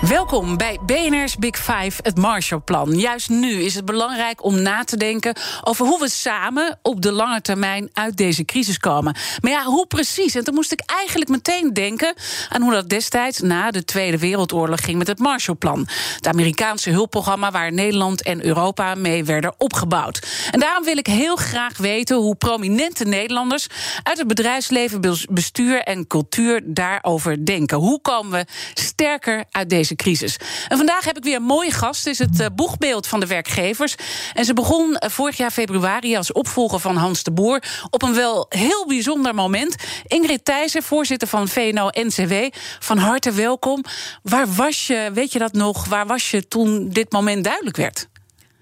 [0.00, 2.98] Welkom bij BNR's Big Five, het Marshallplan.
[2.98, 7.12] Juist nu is het belangrijk om na te denken over hoe we samen op de
[7.12, 9.16] lange termijn uit deze crisis komen.
[9.40, 10.34] Maar ja, hoe precies?
[10.34, 12.14] En toen moest ik eigenlijk meteen denken
[12.48, 15.88] aan hoe dat destijds na de Tweede Wereldoorlog ging met het Marshallplan.
[16.14, 20.26] Het Amerikaanse hulpprogramma waar Nederland en Europa mee werden opgebouwd.
[20.50, 23.66] En daarom wil ik heel graag weten hoe prominente Nederlanders
[24.02, 27.78] uit het bedrijfsleven, bestuur en cultuur daarover denken.
[27.78, 30.36] Hoe komen we sterker uit deze crisis.
[30.68, 32.04] En vandaag heb ik weer een mooie gast.
[32.04, 33.94] Het is het uh, boegbeeld van de werkgevers.
[34.34, 37.62] En ze begon uh, vorig jaar februari als opvolger van Hans de Boer...
[37.90, 39.76] op een wel heel bijzonder moment.
[40.06, 42.34] Ingrid Thijssen, voorzitter van VNO-NCW,
[42.78, 43.84] van harte welkom.
[44.22, 48.08] Waar was je, weet je dat nog, waar was je toen dit moment duidelijk werd?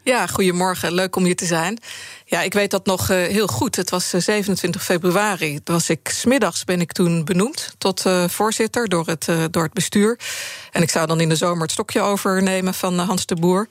[0.06, 0.92] Ja, goedemorgen.
[0.92, 1.78] Leuk om hier te zijn.
[2.24, 3.76] Ja, ik weet dat nog uh, heel goed.
[3.76, 5.60] Het was 27 eh, februari.
[5.64, 10.18] Was ik, smiddags ben ik toen benoemd tot uh, voorzitter door het, door het bestuur.
[10.72, 13.68] En ik zou dan in de zomer het stokje overnemen van Hans de Boer.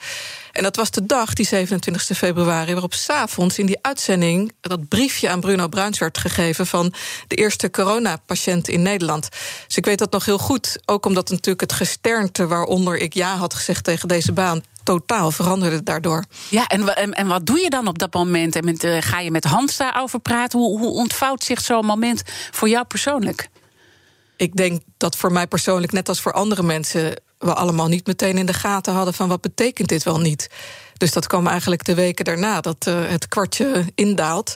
[0.52, 5.30] En dat was de dag, die 27 februari, waarop s'avonds in die uitzending dat briefje
[5.30, 6.94] aan Bruno Bruins werd gegeven van
[7.28, 9.30] de eerste coronapatiënt in Nederland.
[9.68, 13.36] Dus ik weet dat nog heel goed, ook omdat natuurlijk het gesternte waaronder ik ja
[13.36, 16.24] had gezegd tegen deze baan totaal veranderde daardoor.
[16.50, 18.56] Ja, en, en, en wat doe je dan op dat moment?
[18.56, 20.60] En met, uh, ga je met Hans daarover praten?
[20.60, 23.50] Hoe, hoe ontvouwt zich zo'n moment voor jou persoonlijk?
[24.38, 28.38] Ik denk dat voor mij persoonlijk, net als voor andere mensen, we allemaal niet meteen
[28.38, 30.50] in de gaten hadden van wat betekent dit wel niet.
[30.98, 34.56] Dus dat kwam eigenlijk de weken daarna dat uh, het kwartje indaalt.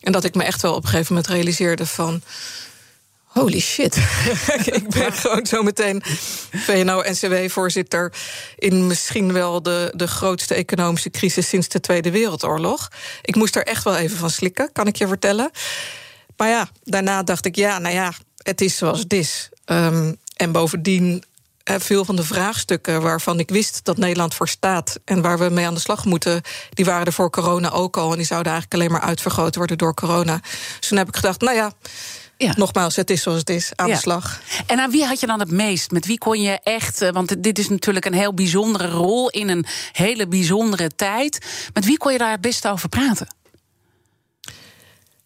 [0.00, 2.22] En dat ik me echt wel op een gegeven moment realiseerde van
[3.38, 3.96] holy shit.
[4.78, 6.02] ik ben gewoon zo meteen
[6.52, 8.12] VNO-NCW-voorzitter...
[8.56, 12.88] in misschien wel de, de grootste economische crisis sinds de Tweede Wereldoorlog.
[13.22, 15.50] Ik moest er echt wel even van slikken, kan ik je vertellen.
[16.36, 19.48] Maar ja, daarna dacht ik, ja, nou ja, het is zoals het is.
[19.66, 21.24] Um, en bovendien
[21.64, 25.66] veel van de vraagstukken waarvan ik wist dat Nederland voor staat en waar we mee
[25.66, 28.10] aan de slag moeten, die waren er voor corona ook al.
[28.10, 30.40] En die zouden eigenlijk alleen maar uitvergroot worden door corona.
[30.78, 31.72] Dus toen heb ik gedacht, nou ja.
[32.38, 32.52] Ja.
[32.56, 34.40] Nogmaals, het is zoals het is, aan de slag.
[34.66, 35.90] En aan wie had je dan het meest?
[35.90, 39.48] Met wie kon je echt, eh, want dit is natuurlijk een heel bijzondere rol in
[39.48, 41.46] een hele bijzondere tijd.
[41.72, 43.26] Met wie kon je daar het beste over praten?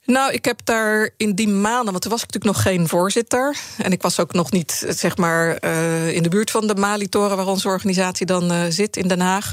[0.05, 3.56] Nou, ik heb daar in die maanden, want toen was ik natuurlijk nog geen voorzitter.
[3.79, 7.37] En ik was ook nog niet, zeg maar, uh, in de buurt van de Mali-toren,
[7.37, 9.53] waar onze organisatie dan uh, zit in Den Haag.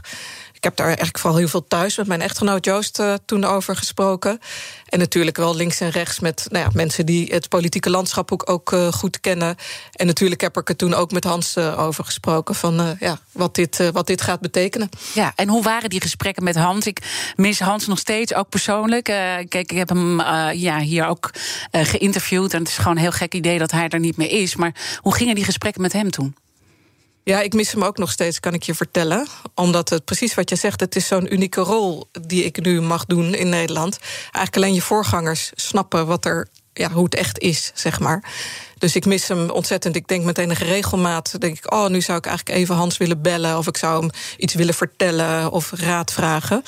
[0.59, 3.75] Ik heb daar eigenlijk vooral heel veel thuis met mijn echtgenoot Joost uh, toen over
[3.75, 4.39] gesproken.
[4.85, 8.49] En natuurlijk wel links en rechts met nou ja, mensen die het politieke landschap ook,
[8.49, 9.55] ook uh, goed kennen.
[9.91, 13.55] En natuurlijk heb ik er toen ook met Hans uh, over gesproken van ja, wat,
[13.55, 14.89] dit, wat dit gaat betekenen.
[15.13, 16.87] Ja, en hoe waren die gesprekken met Hans?
[16.87, 17.01] Ik
[17.35, 19.03] mis Hans nog steeds, ook persoonlijk.
[19.03, 20.21] kijk, ik heb hem
[20.51, 21.31] ja, hier ook
[21.71, 22.53] geïnterviewd.
[22.53, 24.55] En het is gewoon een heel gek idee dat hij er niet meer is.
[24.55, 26.35] Maar hoe gingen die gesprekken met hem toen?
[27.23, 29.27] Ja, ik mis hem ook nog steeds, kan ik je vertellen.
[29.55, 33.05] Omdat het precies wat je zegt, het is zo'n unieke rol die ik nu mag
[33.05, 33.99] doen in Nederland.
[34.21, 38.23] Eigenlijk alleen je voorgangers snappen wat er, ja, hoe het echt is, zeg maar.
[38.77, 39.95] Dus ik mis hem ontzettend.
[39.95, 43.21] Ik denk met enige regelmaat, denk ik, oh, nu zou ik eigenlijk even Hans willen
[43.21, 46.63] bellen, of ik zou hem iets willen vertellen of raad vragen.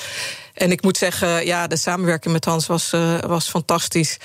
[0.54, 4.16] En ik moet zeggen, ja, de samenwerking met Hans was, uh, was fantastisch.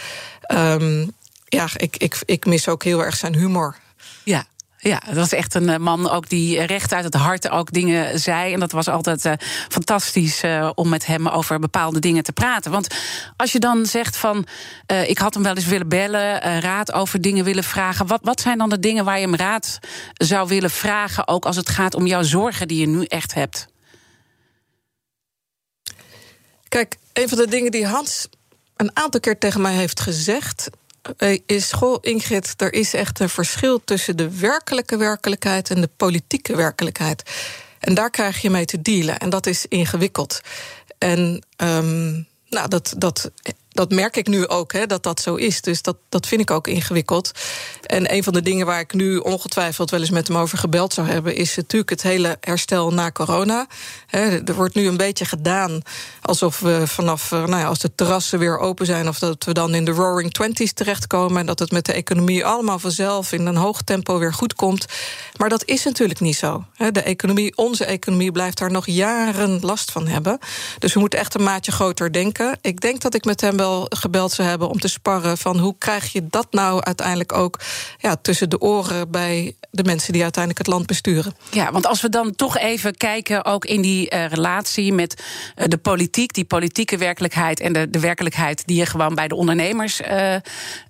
[0.51, 1.11] Um,
[1.45, 3.75] ja, ik, ik, ik mis ook heel erg zijn humor.
[4.23, 4.45] Ja,
[4.87, 8.19] ja, dat was echt een eh, man ook die recht uit het hart ook dingen
[8.19, 8.53] zei.
[8.53, 9.33] En dat was altijd uh,
[9.69, 10.43] fantastisch
[10.75, 12.71] om met hem over bepaalde dingen te praten.
[12.71, 12.95] Want
[13.35, 14.45] als je dan zegt van,
[15.07, 18.07] ik had hem wel eens willen bellen, raad over dingen willen vragen.
[18.07, 19.79] Wat, wat zijn dan de dingen waar je hem raad
[20.13, 23.67] zou willen vragen, ook als het gaat om jouw zorgen die je nu echt hebt?
[26.67, 28.27] Kijk, een van de dingen die Hans
[28.75, 30.73] een aantal keer tegen mij heeft gezegd eh,
[31.45, 36.55] is goh, Ingrid, er is echt een verschil tussen de werkelijke werkelijkheid en de politieke
[36.55, 37.23] werkelijkheid.
[37.79, 39.17] En daar krijg je mee te dealen.
[39.17, 40.41] En dat is ingewikkeld.
[40.97, 43.31] En um, nou, dat, dat
[43.77, 45.61] dat merk ik nu ook, hè, dat dat zo is.
[45.61, 47.31] Dus dat, dat vind ik ook ingewikkeld.
[47.81, 50.93] En een van de dingen waar ik nu ongetwijfeld wel eens met hem over gebeld
[50.93, 53.67] zou hebben, is natuurlijk het hele herstel na corona.
[54.09, 55.81] er wordt nu een beetje gedaan
[56.21, 59.53] alsof we vanaf, eh, nou ja, als de terrassen weer open zijn, of dat we
[59.53, 63.45] dan in de roaring twenties terechtkomen en dat het met de economie allemaal vanzelf in
[63.45, 64.85] een hoog tempo weer goed komt.
[65.37, 66.65] Maar dat is natuurlijk niet zo.
[66.91, 70.39] De economie, onze economie, blijft daar nog jaren last van hebben.
[70.79, 72.57] Dus we moeten echt een maatje groter denken.
[72.61, 75.75] Ik denk dat ik met hem wel gebeld zou hebben om te sparren van hoe
[75.77, 77.59] krijg je dat nou uiteindelijk ook
[77.97, 81.35] ja, tussen de oren bij de mensen die uiteindelijk het land besturen.
[81.51, 85.23] Ja, want als we dan toch even kijken, ook in die uh, relatie met
[85.55, 89.35] uh, de politiek, die politieke werkelijkheid en de, de werkelijkheid die je gewoon bij de
[89.35, 90.35] ondernemers uh,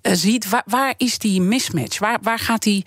[0.02, 1.98] ziet, waar, waar, is die mismatch?
[1.98, 2.84] Waar, waar gaat die.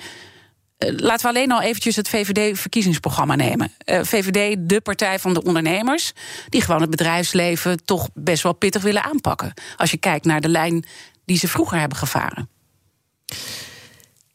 [0.87, 3.73] Laten we alleen al eventjes het VVD-verkiezingsprogramma nemen.
[3.85, 6.11] VVD, de partij van de ondernemers,
[6.49, 9.53] die gewoon het bedrijfsleven toch best wel pittig willen aanpakken.
[9.77, 10.85] Als je kijkt naar de lijn
[11.25, 12.49] die ze vroeger hebben gevaren.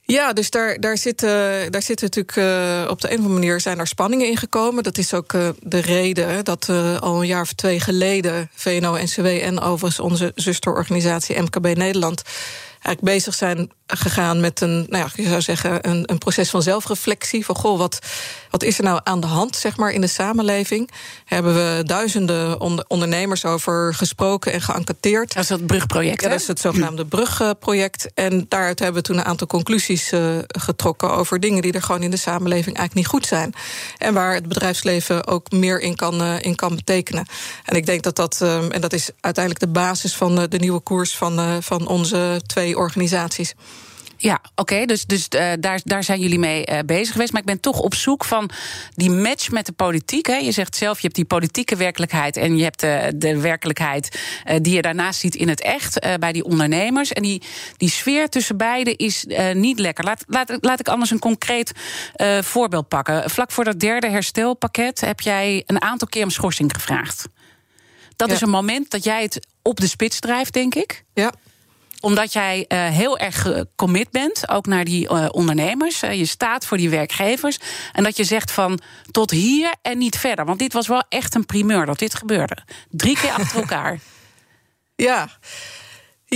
[0.03, 3.61] Ja, dus daar, daar, zitten, daar zitten natuurlijk uh, op de een of andere manier
[3.61, 4.83] zijn er spanningen in gekomen.
[4.83, 9.61] Dat is ook de reden dat uh, al een jaar of twee geleden VNO-NCW en
[9.61, 12.23] overigens onze zusterorganisatie MKB Nederland
[12.87, 16.63] eigenlijk bezig zijn gegaan met een, nou ja, je zou zeggen, een, een proces van
[16.63, 17.45] zelfreflectie.
[17.45, 17.99] Van goh, wat,
[18.51, 20.91] wat is er nou aan de hand, zeg maar, in de samenleving?
[21.25, 25.35] Hebben we duizenden ondernemers over gesproken en geënquêteerd.
[25.35, 26.23] Dat is het brugproject.
[26.23, 28.11] Ja, dat is het zogenaamde brugproject.
[28.15, 32.03] En daaruit hebben we toen een aantal conclusies uh, getrokken over dingen die er gewoon
[32.03, 33.55] in de samenleving eigenlijk niet goed zijn.
[33.99, 37.27] En waar het bedrijfsleven ook meer in kan, uh, in kan betekenen.
[37.65, 40.81] En ik denk dat dat, uh, en dat is uiteindelijk de basis van de nieuwe
[40.81, 43.55] koers van, van onze twee organisaties.
[44.19, 47.33] Ja, oké, dus, dus uh, daar, daar zijn jullie mee uh, bezig geweest.
[47.33, 48.51] Maar ik ben toch op zoek van
[48.95, 50.27] die match met de politiek.
[50.27, 50.37] Hè.
[50.37, 52.37] Je zegt zelf, je hebt die politieke werkelijkheid...
[52.37, 56.19] en je hebt de, de werkelijkheid uh, die je daarnaast ziet in het echt...
[56.19, 57.13] bij die ondernemers.
[57.13, 57.43] En die,
[57.77, 60.05] die sfeer tussen beiden is niet lekker.
[60.05, 61.73] Laat, laat, laat ik anders een concreet
[62.41, 63.31] voorbeeld pakken.
[63.31, 65.01] Vlak voor dat derde herstelpakket...
[65.01, 67.29] heb jij een aantal keer om schorsing gevraagd.
[68.17, 68.35] Dat ja.
[68.35, 71.05] is een moment dat jij het op de spits drijft, denk ik.
[71.15, 71.33] Ja
[72.01, 76.03] omdat jij uh, heel erg gecommit bent, ook naar die uh, ondernemers.
[76.03, 77.59] Uh, je staat voor die werkgevers.
[77.93, 80.45] En dat je zegt van tot hier en niet verder.
[80.45, 82.57] Want dit was wel echt een primeur dat dit gebeurde.
[82.91, 83.99] Drie keer achter elkaar.
[84.97, 85.29] Ja.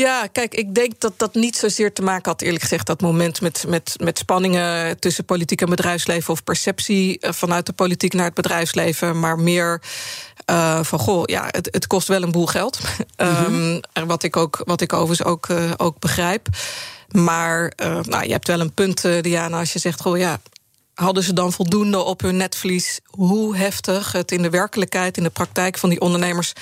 [0.01, 3.41] Ja, kijk, ik denk dat dat niet zozeer te maken had, eerlijk gezegd, dat moment
[3.41, 8.35] met, met, met spanningen tussen politiek en bedrijfsleven of perceptie vanuit de politiek naar het
[8.35, 9.83] bedrijfsleven, maar meer
[10.51, 12.79] uh, van goh, ja, het, het, kost wel een boel geld.
[13.17, 16.49] Mm um, wat, ik ook, wat ik overigens ook, uh, ook begrijp.
[17.11, 20.41] Maar uh, nou, je hebt wel een punt, Diana, als je zegt: goh, ja,
[20.95, 25.31] hadden ze dan voldoende op hun netvlies hoe heftig het in de werkelijkheid, in de
[25.31, 26.53] praktijk van die ondernemers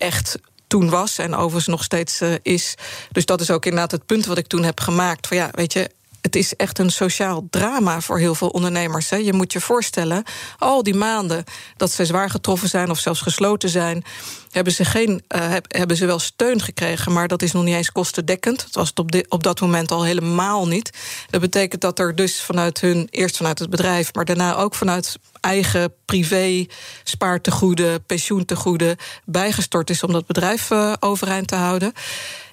[0.00, 0.38] echt
[0.70, 2.74] toen was en overigens nog steeds uh, is.
[3.12, 5.26] Dus dat is ook inderdaad het punt wat ik toen heb gemaakt.
[5.26, 5.90] Van ja, weet je,
[6.20, 9.10] het is echt een sociaal drama voor heel veel ondernemers.
[9.10, 9.16] Hè.
[9.16, 10.22] Je moet je voorstellen,
[10.58, 11.44] al die maanden
[11.76, 14.04] dat ze zwaar getroffen zijn of zelfs gesloten zijn,
[14.50, 17.92] hebben ze, geen, uh, hebben ze wel steun gekregen, maar dat is nog niet eens
[17.92, 18.58] kostendekkend.
[18.62, 20.90] Dat was het op, op dat moment al helemaal niet.
[21.30, 25.16] Dat betekent dat er dus vanuit hun, eerst vanuit het bedrijf, maar daarna ook vanuit
[25.40, 26.66] eigen privé
[27.04, 31.92] spaartegoeden, pensioentegoeden bijgestort is om dat bedrijf uh, overeind te houden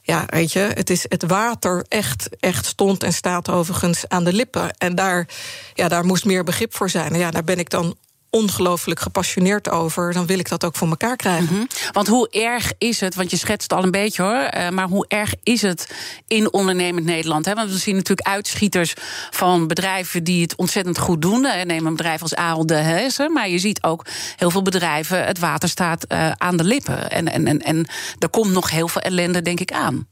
[0.07, 4.33] ja, weet je, het, is het water echt, echt stond en staat overigens aan de
[4.33, 4.77] lippen.
[4.77, 5.27] En daar,
[5.73, 7.13] ja, daar moest meer begrip voor zijn.
[7.13, 7.95] En ja, daar ben ik dan
[8.37, 11.43] ongelooflijk gepassioneerd over, dan wil ik dat ook voor elkaar krijgen.
[11.43, 11.67] Mm -hmm.
[11.91, 15.05] Want hoe erg is het, want je schetst al een beetje hoor, uh, maar hoe
[15.07, 15.89] erg is het
[16.27, 17.45] in ondernemend Nederland?
[17.45, 17.53] Hè?
[17.53, 18.93] Want we zien natuurlijk uitschieters
[19.29, 21.43] van bedrijven die het ontzettend goed doen.
[21.43, 24.05] Uh, neem een bedrijf als Aal de Hezen, maar je ziet ook
[24.35, 27.11] heel veel bedrijven, het water staat uh, aan de lippen.
[27.11, 27.87] En, en, en, en
[28.19, 30.07] er komt nog heel veel ellende, denk ik, aan.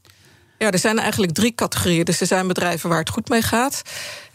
[0.58, 2.04] Ja, er zijn eigenlijk drie categorieën.
[2.04, 3.82] Dus er zijn bedrijven waar het goed mee gaat.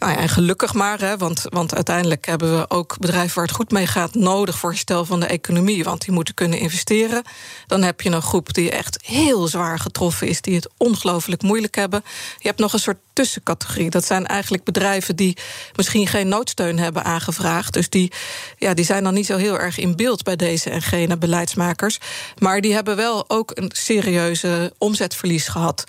[0.02, 3.54] Nou ja, en gelukkig maar, hè, want, want uiteindelijk hebben we ook bedrijven waar het
[3.54, 5.84] goed mee gaat nodig voor herstel van de economie.
[5.84, 7.22] Want die moeten kunnen investeren.
[7.66, 11.74] Dan heb je een groep die echt heel zwaar getroffen is, die het ongelooflijk moeilijk
[11.74, 12.04] hebben.
[12.38, 13.90] Je hebt nog een soort tussencategorie.
[13.90, 15.36] Dat zijn eigenlijk bedrijven die
[15.76, 17.72] misschien geen noodsteun hebben aangevraagd.
[17.72, 18.12] Dus die,
[18.58, 21.98] ja, die zijn dan niet zo heel erg in beeld bij deze en gene beleidsmakers.
[22.38, 25.84] Maar die hebben wel ook een serieuze omzetverlies gehad.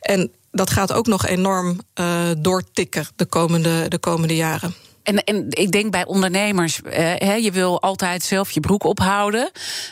[0.00, 4.74] En dat gaat ook nog enorm uh, doortikken de komende, de komende jaren.
[5.02, 9.50] En, en ik denk bij ondernemers, eh, je wil altijd zelf je broek ophouden.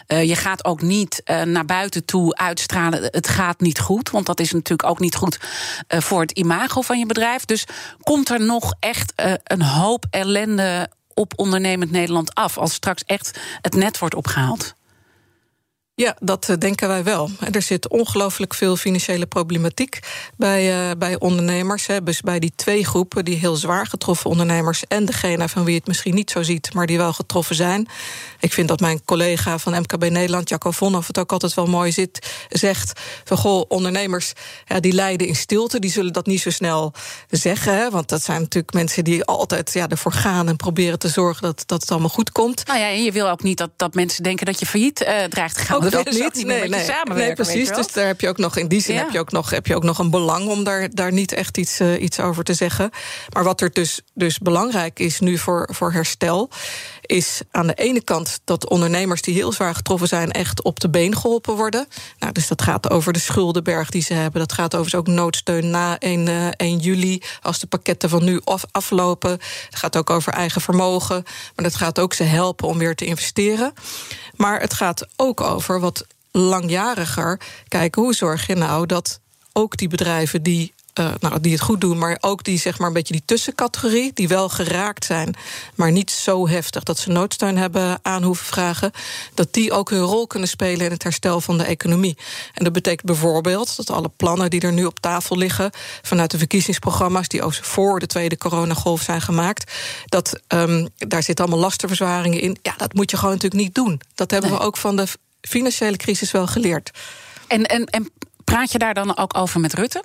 [0.09, 4.11] Uh, je gaat ook niet uh, naar buiten toe uitstralen, het gaat niet goed.
[4.11, 5.39] Want dat is natuurlijk ook niet goed
[5.89, 7.45] voor het imago van je bedrijf.
[7.45, 7.67] Dus
[8.03, 9.13] komt er nog echt
[9.45, 12.59] een hoop ellende op ondernemend Nederland af...
[12.59, 14.75] als straks echt het net wordt opgehaald?
[15.97, 17.31] Ja, dat eh, denken wij wel.
[17.53, 19.99] Er zit ongelooflijk veel financiële problematiek
[20.37, 21.87] bij, uh, bij ondernemers.
[21.87, 22.03] Hè.
[22.03, 24.85] Dus bij die twee groepen, die heel zwaar getroffen ondernemers...
[24.89, 27.89] en degene van wie het misschien niet zo ziet, maar die wel getroffen zijn.
[28.45, 31.07] Ik vind dat mijn collega van MKB Nederland, Jacco Vonhoff...
[31.07, 33.37] het ook altijd wel mooi zit, zegt van...
[33.37, 34.33] goh, ondernemers
[34.65, 36.93] ja, die lijden in stilte, die zullen dat niet zo snel
[37.31, 37.77] zeggen.
[37.77, 40.49] Hè, want dat zijn natuurlijk mensen die altijd ja, ervoor gaan...
[40.49, 42.67] en proberen te zorgen dat, dat het allemaal goed komt.
[42.67, 45.25] Nou ja, en je wil ook niet dat, dat mensen denken dat je failliet uh,
[45.25, 46.35] dreigt te gaan dat niet.
[46.35, 47.69] niet nee, nee, nee, precies.
[47.69, 49.77] Dus daar heb je ook nog in die zin heb, je ook nog, heb je
[49.77, 52.91] ook nog een belang om daar, daar niet echt iets, uh, iets over te zeggen.
[53.33, 56.51] Maar wat er dus, dus belangrijk is nu voor, voor herstel,
[57.07, 60.91] is aan de ene kant dat ondernemers die heel zwaar getroffen zijn, echt op de
[60.91, 61.87] been geholpen worden.
[62.19, 64.41] Nou, dus dat gaat over de schuldenberg die ze hebben.
[64.41, 68.41] Dat gaat overigens ook noodsteun na 1, uh, 1 juli, als de pakketten van nu
[68.45, 69.31] af, aflopen.
[69.31, 71.23] Het gaat ook over eigen vermogen.
[71.55, 73.73] Maar dat gaat ook ze helpen om weer te investeren.
[74.37, 79.21] Maar het gaat ook over wat langjariger kijken hoe zorg je nou dat
[79.53, 82.89] ook die bedrijven die uh, nou, die het goed doen, maar ook die zeg maar
[82.89, 85.35] een beetje die tussencategorie, die wel geraakt zijn,
[85.75, 88.91] maar niet zo heftig dat ze noodsteun hebben aan hoeven vragen,
[89.35, 92.17] dat die ook hun rol kunnen spelen in het herstel van de economie.
[92.53, 95.71] En dat betekent bijvoorbeeld dat alle plannen die er nu op tafel liggen
[96.03, 99.73] vanuit de verkiezingsprogramma's die ook voor de tweede coronagolf zijn gemaakt,
[100.07, 102.57] dat um, daar zitten allemaal lastenverzwaringen in.
[102.63, 104.01] Ja, dat moet je gewoon natuurlijk niet doen.
[104.15, 104.59] Dat hebben nee.
[104.59, 105.07] we ook van de
[105.41, 106.91] financiële crisis wel geleerd.
[107.47, 108.11] En, en, en
[108.45, 110.03] praat je daar dan ook over met Rutte?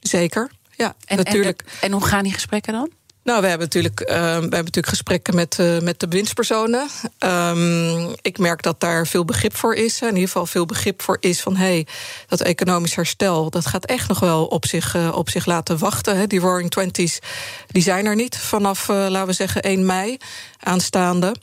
[0.00, 1.62] Zeker, ja, en, natuurlijk.
[1.62, 2.90] En, en, hoe gaan die gesprekken dan?
[3.26, 6.88] Nou, we hebben natuurlijk, uh, we hebben natuurlijk gesprekken met, uh, met de bewindspersonen.
[7.18, 10.00] Um, ik merk dat daar veel begrip voor is.
[10.00, 11.56] In ieder geval veel begrip voor is van...
[11.56, 11.86] hé, hey,
[12.28, 16.16] dat economisch herstel, dat gaat echt nog wel op zich, uh, op zich laten wachten.
[16.16, 16.26] Hè.
[16.26, 17.18] Die Roaring Twenties,
[17.66, 20.16] die zijn er niet vanaf, laten we zeggen, 1 mei
[20.60, 21.34] aanstaande.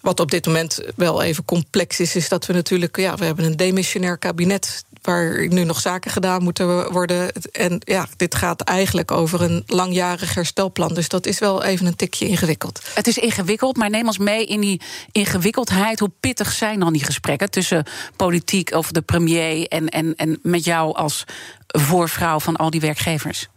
[0.00, 2.96] Wat op dit moment wel even complex is, is dat we natuurlijk...
[2.96, 7.32] ja, we hebben een demissionair kabinet waar nu nog zaken gedaan moeten worden.
[7.52, 10.94] En ja, dit gaat eigenlijk over een langjarig herstelplan.
[10.94, 12.80] Dus dat is wel even een tikje ingewikkeld.
[12.94, 14.80] Het is ingewikkeld, maar neem ons mee in die
[15.12, 16.00] ingewikkeldheid.
[16.00, 17.84] Hoe pittig zijn dan die gesprekken tussen
[18.16, 21.24] politiek of de premier en, en, en met jou als
[21.66, 23.48] voorvrouw van al die werkgevers?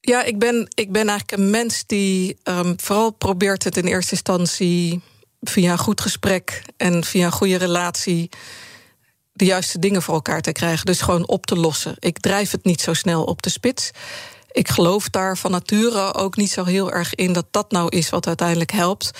[0.00, 4.12] Ja, ik ben, ik ben eigenlijk een mens die um, vooral probeert het in eerste
[4.12, 5.02] instantie
[5.50, 8.28] via een goed gesprek en via een goede relatie
[9.32, 10.86] de juiste dingen voor elkaar te krijgen.
[10.86, 11.96] Dus gewoon op te lossen.
[11.98, 13.90] Ik drijf het niet zo snel op de spits.
[14.50, 18.10] Ik geloof daar van nature ook niet zo heel erg in dat dat nou is
[18.10, 19.10] wat uiteindelijk helpt.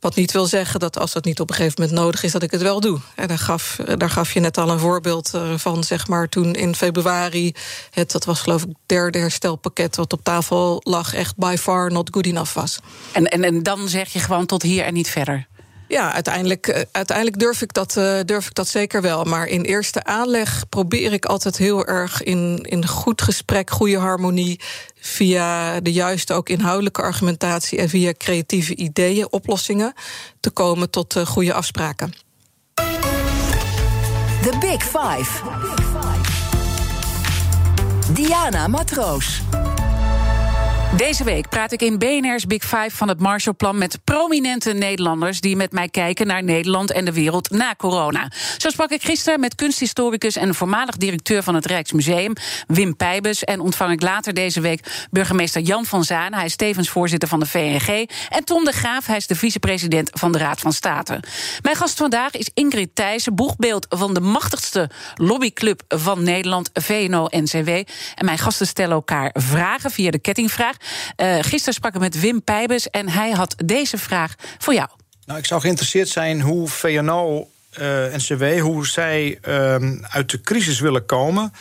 [0.00, 2.42] Wat niet wil zeggen dat als dat niet op een gegeven moment nodig is, dat
[2.42, 2.98] ik het wel doe.
[3.14, 6.52] En daar, gaf, daar gaf je net al een voorbeeld eh, van, zeg maar, toen
[6.54, 7.52] in februari.
[7.90, 12.08] Het, dat was geloof ik derde herstelpakket wat op tafel lag, echt by far not
[12.12, 12.78] good enough was.
[13.12, 15.46] En, en, en dan zeg je gewoon tot hier en niet verder?
[15.90, 19.24] Ja, uiteindelijk, eh, uiteindelijk durf, ik dat, uh, durf ik dat zeker wel.
[19.24, 24.60] Maar in eerste aanleg probeer ik altijd heel erg in, in goed gesprek, goede harmonie.
[25.00, 29.92] Via de juiste, ook inhoudelijke argumentatie en via creatieve ideeën, oplossingen
[30.40, 32.12] te komen tot uh, goede afspraken.
[34.42, 35.42] The Big Five.
[38.12, 39.42] Diana Matroos.
[40.96, 45.56] Deze week praat ik in BNR's Big Five van het Marshallplan met prominente Nederlanders die
[45.56, 48.30] met mij kijken naar Nederland en de wereld na corona.
[48.56, 52.32] Zo sprak ik gisteren met kunsthistoricus en voormalig directeur van het Rijksmuseum,
[52.66, 53.44] Wim Pijbes.
[53.44, 56.32] En ontvang ik later deze week burgemeester Jan van Zaan.
[56.32, 58.08] Hij is tevens voorzitter van de VNG.
[58.28, 61.22] En Tom de Graaf, hij is de vicepresident van de Raad van State.
[61.62, 67.68] Mijn gast vandaag is Ingrid Thijssen, boegbeeld van de machtigste lobbyclub van Nederland, VNO-NCW.
[68.14, 70.78] En mijn gasten stellen elkaar vragen via de kettingvraag.
[71.16, 74.88] Uh, gisteren sprak ik met Wim Pijbes en hij had deze vraag voor jou.
[75.24, 80.80] Nou, ik zou geïnteresseerd zijn hoe VNO uh, NCW, hoe zij uh, uit de crisis
[80.80, 81.52] willen komen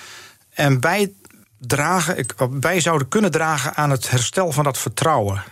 [0.53, 2.25] en bijdragen,
[2.59, 5.43] wij zouden kunnen dragen aan het herstel van dat vertrouwen.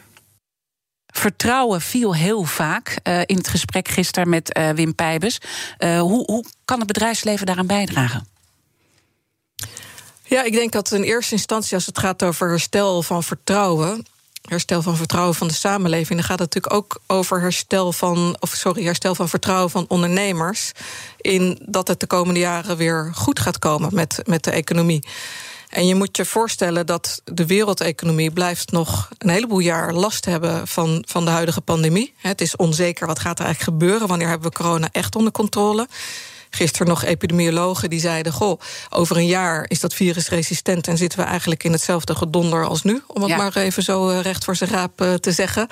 [1.08, 5.42] Vertrouwen viel heel vaak uh, in het gesprek gisteren met Wim Pijbes.
[5.80, 8.37] Uh, hoe, hoe kan het bedrijfsleven daaraan bijdragen?
[10.30, 14.06] Ja, ik denk dat in eerste instantie, als het gaat over herstel van vertrouwen,
[14.42, 18.50] herstel van vertrouwen van de samenleving, dan gaat het natuurlijk ook over herstel van, of
[18.50, 20.72] sorry, herstel van vertrouwen van ondernemers.
[21.18, 25.04] In dat het de komende jaren weer goed gaat komen met, met de economie.
[25.70, 30.68] En je moet je voorstellen dat de wereldeconomie blijft nog een heleboel jaar last hebben
[30.68, 32.14] van, van de huidige pandemie.
[32.18, 35.88] Het is onzeker wat gaat er eigenlijk gebeuren, wanneer hebben we corona echt onder controle.
[36.50, 41.20] Gisteren nog epidemiologen die zeiden: Goh, over een jaar is dat virus resistent en zitten
[41.20, 43.02] we eigenlijk in hetzelfde gedonder als nu.
[43.08, 45.68] Om het maar even zo eh, recht voor zijn raap eh, te zeggen.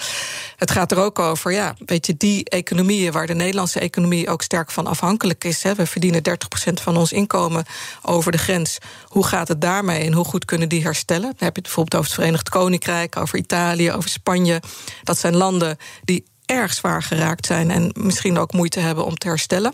[0.56, 4.42] Het gaat er ook over, ja, weet je, die economieën waar de Nederlandse economie ook
[4.42, 5.64] sterk van afhankelijk is.
[5.64, 6.22] Hè, we verdienen
[6.70, 7.66] 30% van ons inkomen
[8.02, 8.78] over de grens.
[9.04, 11.22] Hoe gaat het daarmee en hoe goed kunnen die herstellen?
[11.22, 14.62] Dan heb je het bijvoorbeeld over het Verenigd Koninkrijk, over Italië, over Spanje.
[15.04, 19.28] Dat zijn landen die erg zwaar geraakt zijn en misschien ook moeite hebben om te
[19.28, 19.74] herstellen.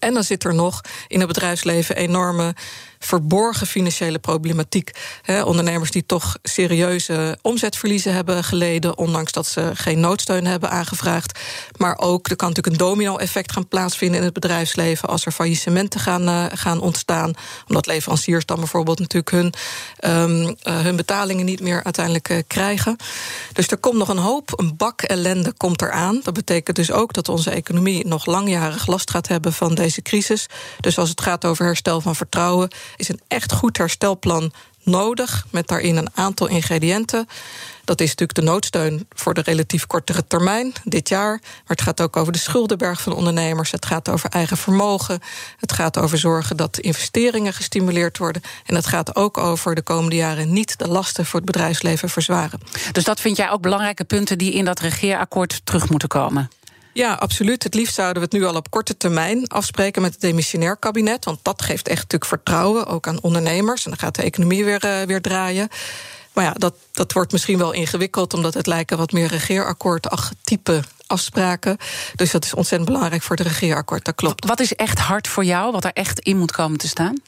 [0.00, 2.54] En dan zit er nog in het bedrijfsleven enorme
[3.00, 4.90] verborgen financiële problematiek.
[5.44, 11.38] ondernemers die toch serieuze omzetverliezen hebben geleden, ondanks dat ze geen noodsteun hebben aangevraagd.
[11.76, 16.00] Maar ook, er kan natuurlijk een domino-effect gaan plaatsvinden in het bedrijfsleven als er faillissementen
[16.00, 17.32] gaan, uh, gaan ontstaan.
[17.66, 19.54] Omdat leveranciers dan bijvoorbeeld natuurlijk hun,
[20.04, 22.96] um, hun betalingen niet meer uiteindelijk uh, krijgen.
[23.52, 26.20] Dus er komt nog een hoop, een bak ellende komt eraan.
[26.22, 30.46] Dat betekent dus ook dat onze economie nog langjarig last gaat hebben van deze crisis.
[30.80, 35.46] Dus als het gaat over herstel van vertrouwen is een echt goed herstelplan nodig.
[35.50, 37.28] Met daarin een aantal ingrediënten.
[37.84, 41.38] Dat is natuurlijk de noodsteun voor de relatief kortere termijn, dit jaar.
[41.40, 43.70] Maar het gaat ook over de schuldenberg van ondernemers.
[43.70, 45.20] Het gaat over eigen vermogen.
[45.56, 48.42] Het gaat over zorgen dat investeringen gestimuleerd worden.
[48.66, 52.60] En het gaat ook over de komende jaren niet de lasten voor het bedrijfsleven verzwaren.
[52.92, 56.50] Dus dat vind jij ook belangrijke punten die in dat regeerakkoord terug moeten komen?
[57.00, 57.62] Ja, absoluut.
[57.62, 61.24] Het liefst zouden we het nu al op korte termijn afspreken met het demissionair kabinet.
[61.24, 63.84] Want dat geeft echt natuurlijk vertrouwen, ook aan ondernemers.
[63.84, 65.68] En dan gaat de economie weer, uh, weer draaien.
[66.32, 70.08] Maar ja, dat, dat wordt misschien wel ingewikkeld, omdat het lijken wat meer regeerakkoord
[70.42, 71.76] type afspraken.
[72.14, 74.46] Dus dat is ontzettend belangrijk voor het regeerakkoord, dat klopt.
[74.46, 77.22] Wat is echt hard voor jou, wat er echt in moet komen te staan?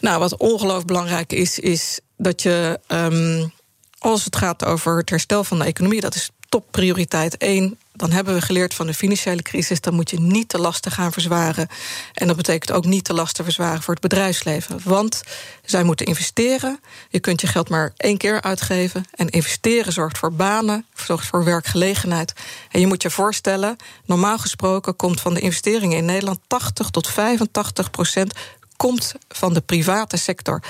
[0.00, 2.80] Nou, wat ongelooflijk belangrijk is, is dat je.
[2.88, 3.52] Um,
[3.98, 8.34] als het gaat over het herstel van de economie, dat is topprioriteit één dan hebben
[8.34, 9.80] we geleerd van de financiële crisis...
[9.80, 11.68] dan moet je niet de lasten gaan verzwaren.
[12.14, 14.80] En dat betekent ook niet de lasten verzwaren voor het bedrijfsleven.
[14.84, 15.22] Want
[15.64, 16.80] zij moeten investeren.
[17.08, 19.04] Je kunt je geld maar één keer uitgeven.
[19.14, 22.32] En investeren zorgt voor banen, zorgt voor werkgelegenheid.
[22.70, 24.96] En je moet je voorstellen, normaal gesproken...
[24.96, 28.34] komt van de investeringen in Nederland 80 tot 85 procent
[28.76, 30.62] komt van de private sector.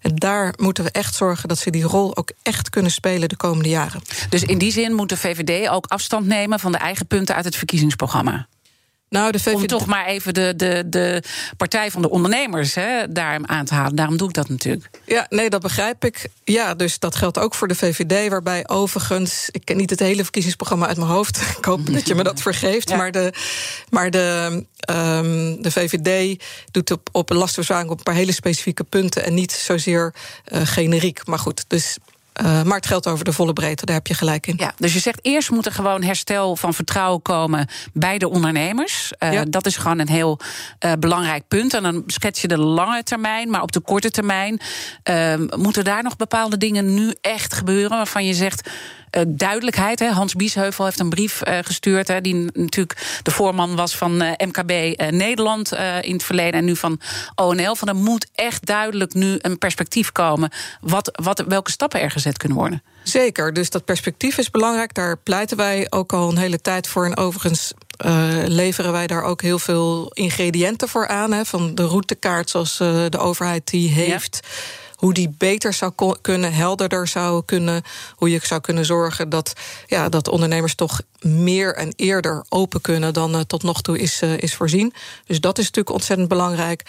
[0.00, 3.36] En daar moeten we echt zorgen dat ze die rol ook echt kunnen spelen de
[3.36, 4.02] komende jaren.
[4.28, 7.44] Dus in die zin moet de VVD ook afstand nemen van de eigen punten uit
[7.44, 8.46] het verkiezingsprogramma.
[9.14, 9.54] Nou, de VVD...
[9.54, 11.22] Om toch maar even de, de, de
[11.56, 13.96] partij van de ondernemers hè, daar aan te halen.
[13.96, 14.90] Daarom doe ik dat natuurlijk.
[15.06, 16.28] Ja, nee, dat begrijp ik.
[16.44, 18.30] Ja, dus dat geldt ook voor de VVD.
[18.30, 21.40] Waarbij overigens, ik ken niet het hele verkiezingsprogramma uit mijn hoofd.
[21.58, 22.96] Ik hoop dat je me dat vergeeft.
[22.96, 23.32] Maar, de,
[23.90, 24.50] maar de,
[24.90, 29.24] um, de VVD doet op, op lastenverzwaring op een paar hele specifieke punten.
[29.24, 30.14] En niet zozeer
[30.52, 31.26] uh, generiek.
[31.26, 31.96] Maar goed, dus
[32.42, 34.54] uh, maar het geldt over de volle breedte, daar heb je gelijk in.
[34.56, 39.12] Ja, dus je zegt eerst moet er gewoon herstel van vertrouwen komen bij de ondernemers.
[39.18, 39.44] Uh, ja.
[39.48, 40.38] Dat is gewoon een heel
[40.84, 41.74] uh, belangrijk punt.
[41.74, 44.60] En dan schets je de lange termijn, maar op de korte termijn
[45.56, 48.70] moeten daar nog bepaalde dingen nu echt gebeuren waarvan je zegt
[49.28, 49.98] duidelijkheid.
[49.98, 50.10] Hè.
[50.10, 52.08] Hans Biesheuvel heeft een brief uh, gestuurd.
[52.08, 54.70] Hè, die natuurlijk de voorman was van uh, MKB
[55.10, 56.52] Nederland in het verleden.
[56.52, 57.00] En nu van
[57.34, 57.76] ONL.
[57.76, 60.50] Van er moet echt duidelijk nu een perspectief komen.
[60.80, 62.82] Wat, wat, welke stappen er gezet kunnen worden.
[63.02, 64.94] Zeker, dus dat perspectief is belangrijk.
[64.94, 67.04] Daar pleiten wij ook al een hele tijd voor.
[67.04, 67.72] En overigens
[68.06, 71.32] uh, leveren wij daar ook heel veel ingrediënten voor aan.
[71.32, 74.40] Hè, van de routekaart zoals uh, de overheid die heeft.
[74.42, 77.82] Ja hoe die beter zou kunnen, helderder zou kunnen.
[78.16, 79.52] Hoe je zou kunnen zorgen dat,
[79.86, 84.22] ja, dat ondernemers toch meer en eerder open kunnen dan uh, tot nog toe is,
[84.22, 84.94] uh, is voorzien.
[85.26, 86.82] Dus dat is natuurlijk ontzettend belangrijk.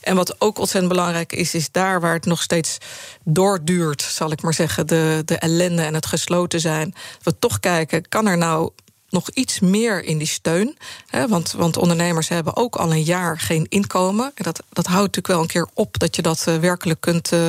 [0.00, 2.78] En wat ook ontzettend belangrijk is, is daar waar het nog steeds
[3.24, 6.94] doorduurt, zal ik maar zeggen, de, de ellende en het gesloten zijn.
[7.22, 8.70] We toch kijken, kan er nou
[9.16, 10.76] nog iets meer in die steun.
[11.06, 14.32] Hè, want, want ondernemers hebben ook al een jaar geen inkomen.
[14.34, 17.32] En dat, dat houdt natuurlijk wel een keer op dat je dat uh, werkelijk kunt,
[17.32, 17.48] uh,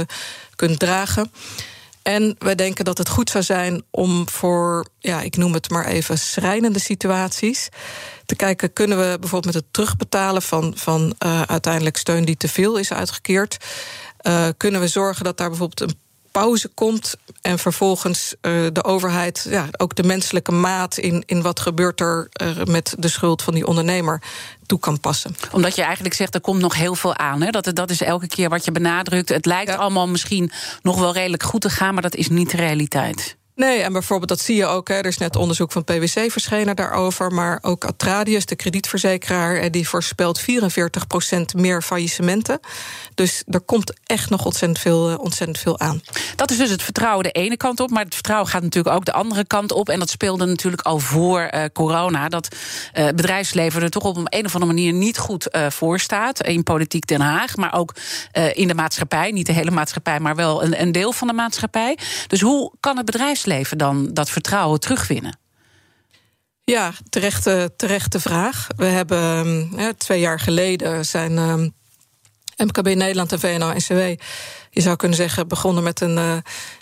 [0.56, 1.32] kunt dragen.
[2.02, 5.86] En wij denken dat het goed zou zijn om voor, ja, ik noem het maar
[5.86, 7.70] even, schrijnende situaties
[8.26, 12.48] te kijken, kunnen we bijvoorbeeld met het terugbetalen van, van uh, uiteindelijk steun die te
[12.48, 13.58] veel is uitgekeerd,
[14.58, 15.98] kunnen we zorgen dat daar bijvoorbeeld een
[16.40, 21.60] pauze komt en vervolgens uh, de overheid ja, ook de menselijke maat in, in wat
[21.60, 24.22] gebeurt er uh, met de schuld van die ondernemer
[24.66, 25.36] toe kan passen.
[25.52, 27.42] Omdat je eigenlijk zegt, er komt nog heel veel aan.
[27.42, 27.50] Hè?
[27.50, 29.30] Dat, dat is elke keer wat je benadrukt.
[29.30, 29.78] Het lijkt ja.
[29.78, 33.37] allemaal misschien nog wel redelijk goed te gaan, maar dat is niet de realiteit.
[33.58, 34.88] Nee, en bijvoorbeeld dat zie je ook.
[34.88, 37.32] Hè, er is net onderzoek van PwC verschenen daarover.
[37.32, 40.44] Maar ook Atradius, de kredietverzekeraar, die voorspelt 44%
[41.56, 42.60] meer faillissementen.
[43.14, 46.02] Dus er komt echt nog ontzettend veel, eh, ontzettend veel aan.
[46.36, 47.90] Dat is dus het vertrouwen de ene kant op.
[47.90, 49.90] Maar het vertrouwen gaat natuurlijk ook de andere kant op.
[49.90, 52.30] En dat speelde natuurlijk al voor uh, corona.
[52.30, 52.56] Dat
[52.94, 56.44] uh, bedrijfsleven er toch op een, een of andere manier niet goed uh, voor staat.
[56.44, 57.96] In politiek Den Haag, maar ook
[58.54, 59.32] in de maatschappij.
[59.32, 61.98] Niet de hele maatschappij, maar wel een, een deel van de maatschappij.
[62.28, 65.40] Dus hoe kan het bedrijfsleven bedrijfsleven dan dat vertrouwen terugwinnen?
[66.64, 68.68] Ja, terechte, terechte vraag.
[68.76, 71.74] We hebben ja, twee jaar geleden zijn
[72.58, 74.22] MKB Nederland en VNO-NCW...
[74.70, 76.38] je zou kunnen zeggen, begonnen met een, uh,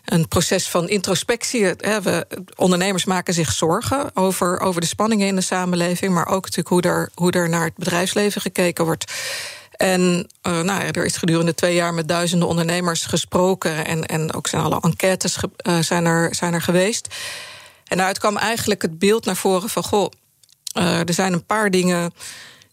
[0.05, 1.73] een proces van introspectie.
[2.03, 6.13] we, ondernemers maken zich zorgen over, over de spanningen in de samenleving...
[6.13, 9.13] maar ook natuurlijk hoe hoe er naar het bedrijfsleven gekeken wordt.
[9.77, 13.85] En uh, nou, er is gedurende twee jaar met duizenden ondernemers gesproken.
[13.85, 17.15] En, en ook zijn alle enquêtes uh, zijn, er, zijn er geweest.
[17.85, 20.11] En daaruit kwam eigenlijk het beeld naar voren van: goh,
[20.77, 22.13] uh, er zijn een paar dingen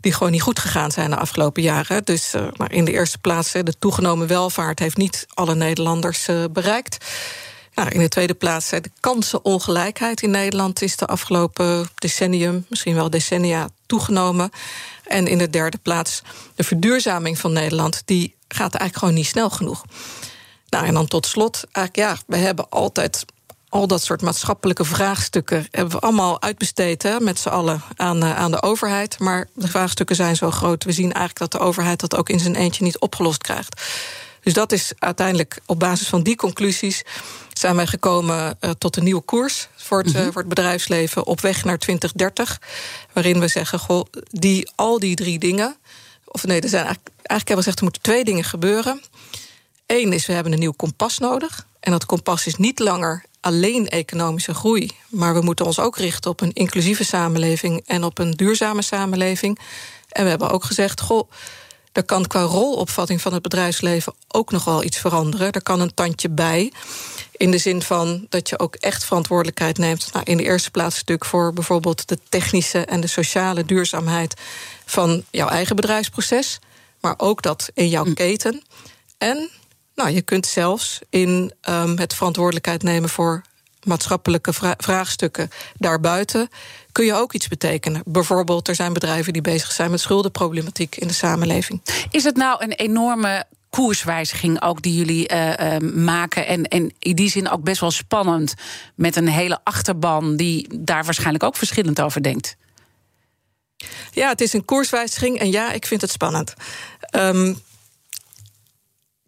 [0.00, 2.04] die gewoon niet goed gegaan zijn de afgelopen jaren.
[2.04, 6.96] Dus uh, nou, in de eerste plaats, de toegenomen welvaart heeft niet alle Nederlanders bereikt.
[7.74, 13.10] Nou, in de tweede plaats, de kansenongelijkheid in Nederland is de afgelopen decennium, misschien wel
[13.10, 14.50] decennia, toegenomen.
[15.12, 16.22] En in de derde plaats,
[16.54, 19.84] de verduurzaming van Nederland, die gaat eigenlijk gewoon niet snel genoeg.
[20.68, 23.24] Nou, en dan tot slot, eigenlijk ja, we hebben altijd
[23.68, 28.36] al dat soort maatschappelijke vraagstukken hebben we allemaal uitbesteed hè, met z'n allen aan, uh,
[28.38, 29.18] aan de overheid.
[29.18, 30.84] Maar de vraagstukken zijn zo groot.
[30.84, 33.82] We zien eigenlijk dat de overheid dat ook in zijn eentje niet opgelost krijgt.
[34.42, 37.02] Dus dat is uiteindelijk op basis van die conclusies
[37.62, 41.40] zijn wij gekomen uh, tot een nieuwe koers voor het, uh, voor het bedrijfsleven op
[41.40, 42.60] weg naar 2030.
[43.12, 45.76] Waarin we zeggen, goh, die, al die drie dingen.
[46.24, 49.02] Of nee, er zijn eigenlijk, eigenlijk hebben we gezegd, er moeten twee dingen gebeuren.
[49.86, 51.66] Eén is, we hebben een nieuw kompas nodig.
[51.80, 54.90] En dat kompas is niet langer alleen economische groei.
[55.08, 59.58] Maar we moeten ons ook richten op een inclusieve samenleving en op een duurzame samenleving.
[60.08, 61.30] En we hebben ook gezegd, goh
[61.92, 65.52] er kan qua rolopvatting van het bedrijfsleven ook nog wel iets veranderen.
[65.52, 66.72] Er kan een tandje bij.
[67.32, 70.12] In de zin van dat je ook echt verantwoordelijkheid neemt.
[70.12, 74.40] Nou, in de eerste plaats natuurlijk voor bijvoorbeeld de technische en de sociale duurzaamheid
[74.84, 76.58] van jouw eigen bedrijfsproces.
[77.00, 78.14] Maar ook dat in jouw mm.
[78.14, 78.62] keten.
[79.18, 79.50] En
[79.94, 83.42] nou, je kunt zelfs in um, het verantwoordelijkheid nemen voor
[83.82, 86.48] maatschappelijke vra vraagstukken daarbuiten
[86.92, 88.02] kun je ook iets betekenen.
[88.04, 91.82] Bijvoorbeeld, er zijn bedrijven die bezig zijn met schuldenproblematiek in de samenleving.
[92.10, 93.44] Is het nou een enorme
[93.76, 96.46] koerswijziging ook die jullie uh, uh, maken.
[96.46, 98.54] En, en in die zin ook best wel spannend.
[98.94, 102.56] Met een hele achterban die daar waarschijnlijk ook verschillend over denkt.
[104.10, 106.54] Ja, het is een koerswijziging en ja, ik vind het spannend.
[107.16, 107.56] Um,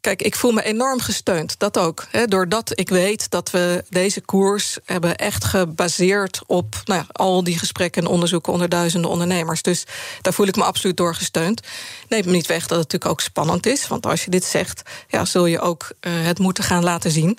[0.04, 1.58] Kijk, ik voel me enorm gesteund.
[1.58, 2.06] Dat ook.
[2.10, 7.44] Hè, doordat ik weet dat we deze koers hebben echt gebaseerd op nou ja, al
[7.44, 9.62] die gesprekken en onderzoeken onder duizenden ondernemers.
[9.62, 9.84] Dus
[10.20, 11.60] daar voel ik me absoluut door gesteund.
[12.08, 13.88] Neemt me niet weg dat het natuurlijk ook spannend is.
[13.88, 17.38] Want als je dit zegt, ja, zul je ook uh, het moeten gaan laten zien.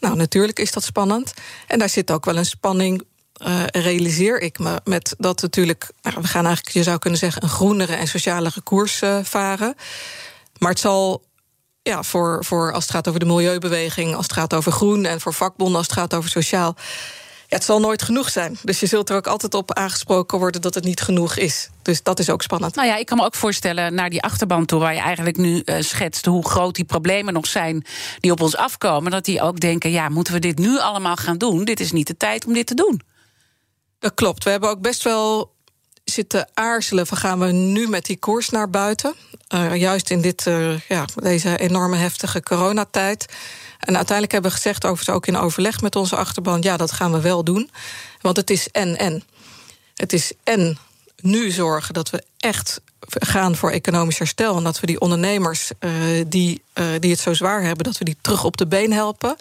[0.00, 1.34] Nou, natuurlijk is dat spannend.
[1.66, 3.02] En daar zit ook wel een spanning
[3.46, 7.42] uh, realiseer ik me met dat natuurlijk, nou, we gaan eigenlijk, je zou kunnen zeggen,
[7.42, 9.74] een groenere en socialere koers uh, varen.
[10.58, 11.22] Maar het zal
[11.82, 15.20] ja, voor, voor als het gaat over de milieubeweging, als het gaat over groen en
[15.20, 16.74] voor vakbonden als het gaat over sociaal.
[17.46, 18.58] Ja, het zal nooit genoeg zijn.
[18.62, 21.68] Dus je zult er ook altijd op aangesproken worden dat het niet genoeg is.
[21.82, 22.74] Dus dat is ook spannend.
[22.74, 25.62] Nou ja, ik kan me ook voorstellen naar die achterban toe, waar je eigenlijk nu
[25.64, 27.84] uh, schetst hoe groot die problemen nog zijn
[28.20, 29.10] die op ons afkomen.
[29.10, 31.64] Dat die ook denken: ja, moeten we dit nu allemaal gaan doen?
[31.64, 33.00] Dit is niet de tijd om dit te doen.
[33.98, 34.44] Dat klopt.
[34.44, 35.51] We hebben ook best wel
[36.04, 39.14] zitten aarzelen van gaan we nu met die koers naar buiten.
[39.54, 43.26] Uh, juist in dit, uh, ja, deze enorme heftige coronatijd.
[43.78, 46.62] En uiteindelijk hebben we gezegd, overigens ook in overleg met onze achterban...
[46.62, 47.70] ja, dat gaan we wel doen.
[48.20, 49.22] Want het is en-en.
[49.94, 50.78] Het is en
[51.16, 54.56] nu zorgen dat we echt gaan voor economisch herstel...
[54.56, 55.92] en dat we die ondernemers uh,
[56.26, 56.62] die,
[56.98, 57.84] die het zo zwaar hebben...
[57.84, 59.36] dat we die terug op de been helpen.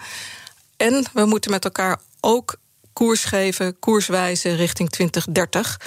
[0.77, 2.55] En we moeten met elkaar ook
[2.93, 5.79] koers geven, koers wijzen richting 2030...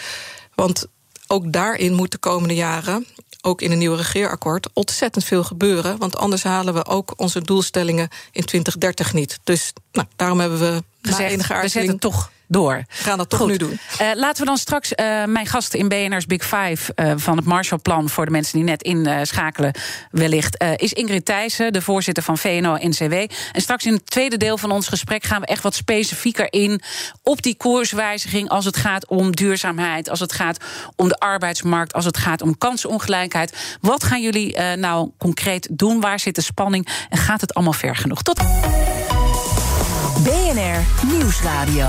[0.54, 0.86] Want
[1.26, 3.06] ook daarin moet de komende jaren,
[3.40, 5.98] ook in een nieuw regeerakkoord, ontzettend veel gebeuren.
[5.98, 9.38] Want anders halen we ook onze doelstellingen in 2030 niet.
[9.44, 11.92] Dus nou, daarom hebben we Gezegd, enige aarzeling...
[11.92, 12.84] We toch door.
[12.88, 13.78] We gaan dat toch nu doen.
[14.00, 17.46] Uh, laten we dan straks uh, mijn gasten in BNR's Big Five uh, van het
[17.46, 19.72] Marshallplan voor de mensen die net inschakelen,
[20.10, 23.12] wellicht, is Ingrid Thijssen, de voorzitter van VNO-NCW.
[23.52, 26.80] En straks in het tweede deel van ons gesprek gaan we echt wat specifieker in
[27.22, 30.58] op die koerswijziging als het gaat om duurzaamheid, als het gaat
[30.96, 33.76] om de arbeidsmarkt, als het gaat om kansenongelijkheid.
[33.80, 36.00] Wat gaan jullie nou concreet doen?
[36.00, 36.88] Waar zit de spanning?
[37.08, 38.22] En gaat het allemaal ver genoeg?
[38.22, 38.42] Tot.
[40.24, 41.88] BNR Nieuwsradio.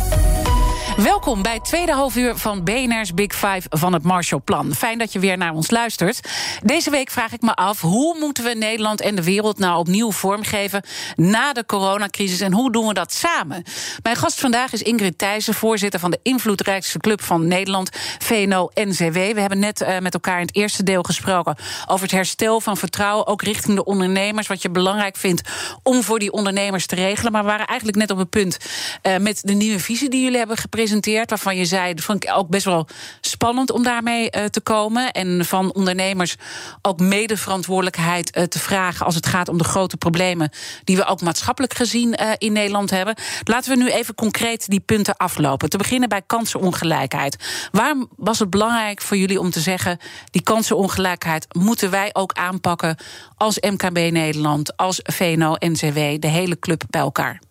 [0.97, 4.73] Welkom bij het tweede halfuur van BNR's Big Five van het Marshallplan.
[4.75, 6.19] Fijn dat je weer naar ons luistert.
[6.63, 10.11] Deze week vraag ik me af, hoe moeten we Nederland en de wereld nou opnieuw
[10.11, 10.83] vormgeven
[11.15, 13.63] na de coronacrisis en hoe doen we dat samen?
[14.03, 19.13] Mijn gast vandaag is Ingrid Thijssen, voorzitter van de invloedrijkste club van Nederland, VNO-NCW.
[19.13, 21.55] We hebben net uh, met elkaar in het eerste deel gesproken
[21.87, 25.49] over het herstel van vertrouwen, ook richting de ondernemers, wat je belangrijk vindt
[25.83, 27.31] om voor die ondernemers te regelen.
[27.31, 28.57] Maar we waren eigenlijk net op het punt
[29.03, 32.31] uh, met de nieuwe visie die jullie hebben gepresenteerd Waarvan je zei, dat vond ik
[32.35, 32.87] ook best wel
[33.21, 35.11] spannend om daarmee uh, te komen.
[35.11, 36.35] En van ondernemers
[36.81, 40.49] ook medeverantwoordelijkheid uh, te vragen als het gaat om de grote problemen
[40.83, 43.15] die we ook maatschappelijk gezien uh, in Nederland hebben.
[43.43, 45.69] Laten we nu even concreet die punten aflopen.
[45.69, 47.35] Te beginnen bij kansenongelijkheid.
[47.71, 49.97] Waarom was het belangrijk voor jullie om te zeggen,
[50.31, 52.97] die kansenongelijkheid moeten wij ook aanpakken
[53.35, 57.50] als MKB Nederland, als VNO-NCW, de hele club bij elkaar?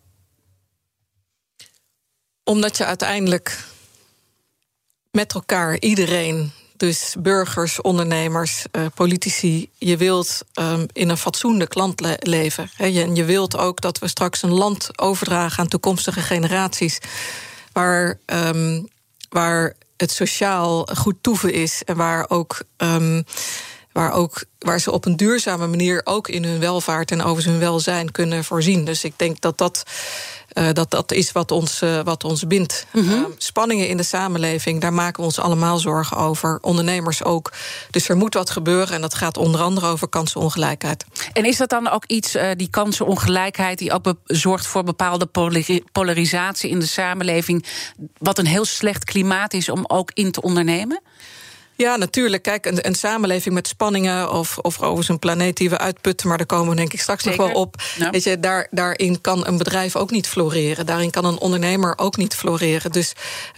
[2.43, 3.63] Omdat je uiteindelijk
[5.11, 11.99] met elkaar, iedereen, dus burgers, ondernemers, uh, politici, je wilt um, in een fatsoenlijk land
[11.99, 12.69] le leven.
[12.77, 16.97] Je, je wilt ook dat we straks een land overdragen aan toekomstige generaties.
[17.71, 18.87] Waar, um,
[19.29, 22.61] waar het sociaal goed toeven is en waar ook.
[22.77, 23.23] Um,
[23.91, 27.59] waar, ook, waar ze op een duurzame manier ook in hun welvaart en over hun
[27.59, 28.85] welzijn kunnen voorzien.
[28.85, 29.83] Dus ik denk dat dat
[30.73, 32.85] dat, dat is wat ons, uh, wat ons bindt.
[32.91, 33.19] Mm -hmm.
[33.19, 36.57] uh, spanningen in de samenleving, daar maken we ons allemaal zorgen over.
[36.61, 37.51] Ondernemers ook.
[37.91, 41.05] Dus er moet wat gebeuren en dat gaat onder andere over kansenongelijkheid.
[41.33, 45.25] En is dat dan ook iets, eh, die kansenongelijkheid, die ook zorgt voor bepaalde
[45.91, 47.65] polarisatie in de samenleving,
[48.17, 51.01] wat een heel slecht klimaat is om ook in te ondernemen?
[51.81, 52.43] Ja, natuurlijk.
[52.43, 56.37] Kijk, een, een, samenleving met spanningen of, of over zijn planeet die we uitputten, maar
[56.37, 57.39] daar komen we denk ik straks Zeker.
[57.39, 57.81] nog wel op.
[57.97, 58.09] Ja.
[58.09, 60.85] Weet je, daar, daarin kan een bedrijf ook niet floreren.
[60.85, 62.91] Daarin kan een ondernemer ook niet floreren.
[62.91, 63.13] Dus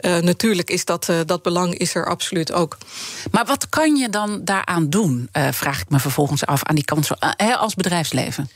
[0.05, 2.77] uh, natuurlijk is dat, uh, dat belang is er absoluut ook.
[3.31, 6.85] Maar wat kan je dan daaraan doen, uh, vraag ik me vervolgens af, aan die
[6.85, 8.49] kansen als bedrijfsleven?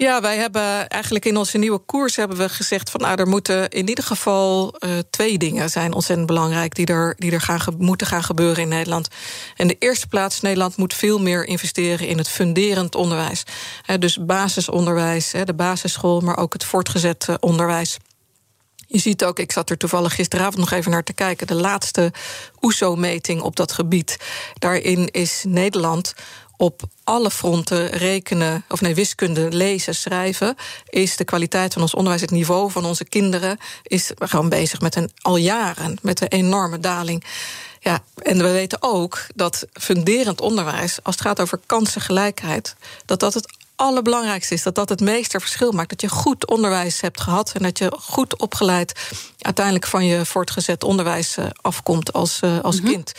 [0.00, 3.68] Ja, wij hebben eigenlijk in onze nieuwe koers hebben we gezegd van nou, er moeten
[3.70, 8.06] in ieder geval uh, twee dingen zijn ontzettend belangrijk die er, die er gaan, moeten
[8.06, 9.08] gaan gebeuren in Nederland.
[9.56, 13.42] In de eerste plaats, Nederland moet veel meer investeren in het funderend onderwijs.
[13.98, 17.96] Dus basisonderwijs, de basisschool, maar ook het voortgezet uh, onderwijs.
[18.86, 22.12] Je ziet ook, ik zat er toevallig gisteravond nog even naar te kijken, de laatste
[22.60, 24.16] OESO-meting op dat gebied.
[24.58, 26.14] Daarin is Nederland
[26.60, 30.56] op alle fronten rekenen, of nee, wiskunde, lezen, schrijven,
[30.88, 34.96] is de kwaliteit van ons onderwijs, het niveau van onze kinderen, is gewoon bezig met
[34.96, 37.24] een al jaren, met een enorme daling.
[37.80, 43.34] Ja, en we weten ook dat funderend onderwijs, als het gaat over kansengelijkheid, dat dat
[43.34, 44.62] het allerbelangrijkste is.
[44.62, 45.90] Dat dat het meeste verschil maakt.
[45.90, 49.00] Dat je goed onderwijs hebt gehad en dat je goed opgeleid
[49.38, 52.92] uiteindelijk van je voortgezet onderwijs eh, afkomt als, uh, als mm -hmm.
[52.94, 53.12] kind.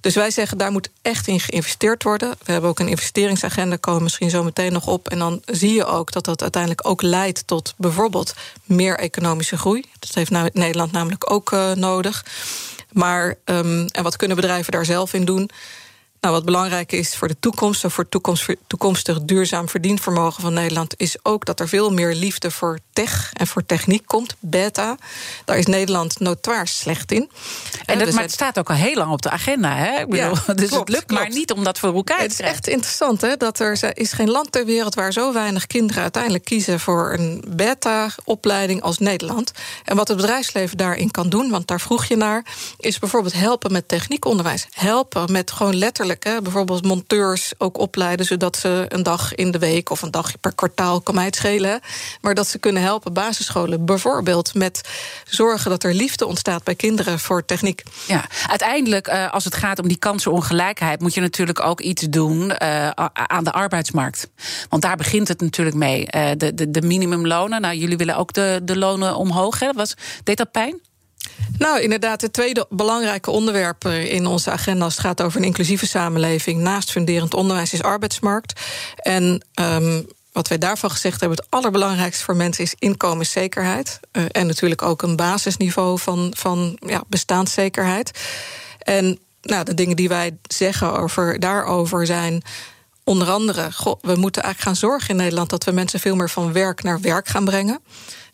[0.00, 2.30] Dus wij zeggen, daar moet echt in geïnvesteerd worden.
[2.44, 5.08] We hebben ook een investeringsagenda, komen misschien zo meteen nog op.
[5.08, 8.34] En dan zie je ook dat dat uiteindelijk ook leidt tot bijvoorbeeld
[8.64, 9.84] meer economische groei.
[9.98, 12.24] Dat heeft nou Nederland namelijk ook uh, nodig.
[12.92, 15.50] Maar, um, en wat kunnen bedrijven daar zelf in doen?
[16.20, 20.52] Nou, wat belangrijk is voor de toekomst, of voor het toekomst, toekomstig duurzaam verdienvermogen van
[20.52, 24.34] Nederland, is ook dat er veel meer liefde voor tech en voor techniek komt.
[24.38, 24.96] Beta.
[25.44, 27.30] Daar is Nederland notoir slecht in.
[27.86, 29.76] En dat, dus maar het staat ook al heel lang op de agenda.
[29.76, 30.00] Hè?
[30.00, 31.22] Ik bedoel, ja, dus klopt, het lukt klopt.
[31.22, 32.36] maar niet om dat voor elkaar te krijgen.
[32.36, 35.66] Het is echt interessant hè, dat er is geen land ter wereld waar zo weinig
[35.66, 39.52] kinderen uiteindelijk kiezen voor een beta-opleiding als Nederland.
[39.84, 42.44] En wat het bedrijfsleven daarin kan doen, want daar vroeg je naar,
[42.78, 44.66] is bijvoorbeeld helpen met techniekonderwijs.
[44.70, 49.90] Helpen met gewoon letterlijk Bijvoorbeeld monteurs ook opleiden, zodat ze een dag in de week
[49.90, 51.28] of een dag per kwartaal kan mij.
[52.20, 54.80] Maar dat ze kunnen helpen basisscholen bijvoorbeeld met
[55.24, 57.82] zorgen dat er liefde ontstaat bij kinderen voor techniek.
[58.06, 62.52] Ja, uiteindelijk, uh, als het gaat om die kansenongelijkheid, moet je natuurlijk ook iets doen
[62.62, 64.28] uh, aan de arbeidsmarkt.
[64.68, 66.00] Want daar begint het natuurlijk mee.
[66.00, 67.60] Uh, de, de, de minimumlonen.
[67.60, 69.58] Nou, jullie willen ook de, de lonen omhoog.
[69.58, 69.72] Hè?
[69.72, 69.94] Was,
[70.24, 70.80] deed dat pijn?
[71.58, 74.84] Nou, inderdaad, het tweede belangrijke onderwerp in onze agenda...
[74.84, 76.60] als het gaat over een inclusieve samenleving...
[76.60, 78.60] naast funderend onderwijs is arbeidsmarkt.
[78.96, 84.00] En um, wat wij daarvan gezegd hebben, het allerbelangrijkste voor mensen is inkomenszekerheid.
[84.12, 88.18] Uh, en natuurlijk ook een basisniveau van, van ja, bestaanszekerheid.
[88.78, 92.42] En nou, de dingen die wij zeggen over, daarover zijn
[93.04, 93.68] onder andere,
[94.00, 97.00] we moeten eigenlijk gaan zorgen in Nederland dat we mensen veel meer van werk naar
[97.00, 97.80] werk gaan brengen.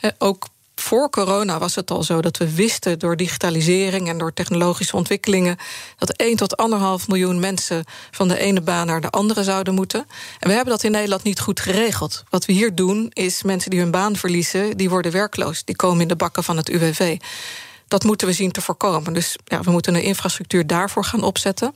[0.01, 0.49] Uh, ook
[0.87, 5.57] voor corona was het al zo dat we wisten door digitalisering en door technologische ontwikkelingen
[5.99, 6.55] dat 1 tot
[7.01, 10.07] 1,5 miljoen mensen van de ene baan naar de andere zouden moeten.
[10.41, 12.25] En we hebben dat in Nederland niet goed geregeld.
[12.31, 15.65] Wat we hier doen is mensen die hun baan verliezen, die worden werkloos.
[15.65, 17.17] Die komen in de bakken van het UWV.
[17.89, 19.13] Dat moeten we zien te voorkomen.
[19.13, 21.75] Dus ja, we moeten een infrastructuur daarvoor gaan opzetten.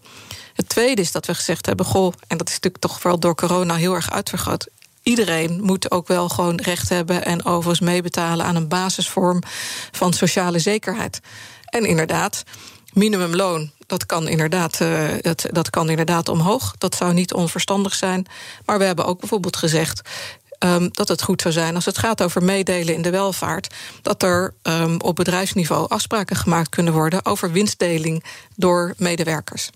[0.54, 3.34] Het tweede is dat we gezegd hebben: goh, en dat is natuurlijk toch wel door
[3.34, 4.66] corona heel erg uitvergroot
[5.02, 9.42] iedereen moet ook wel gewoon recht hebben en overigens meebetalen aan een basisvorm
[9.90, 11.20] van sociale zekerheid.
[11.64, 12.42] En inderdaad,
[12.92, 13.70] minimumloon.
[13.86, 16.74] Dat kan, inderdaad, uh, dat, dat kan inderdaad omhoog.
[16.78, 18.26] Dat zou niet onverstandig zijn.
[18.64, 20.08] Maar we hebben ook bijvoorbeeld gezegd.
[20.64, 23.74] Um, dat het goed zou zijn als het gaat over meedelen in de welvaart.
[24.02, 28.24] dat er um, op bedrijfsniveau afspraken gemaakt kunnen worden over winstdeling
[28.56, 29.70] door medewerkers.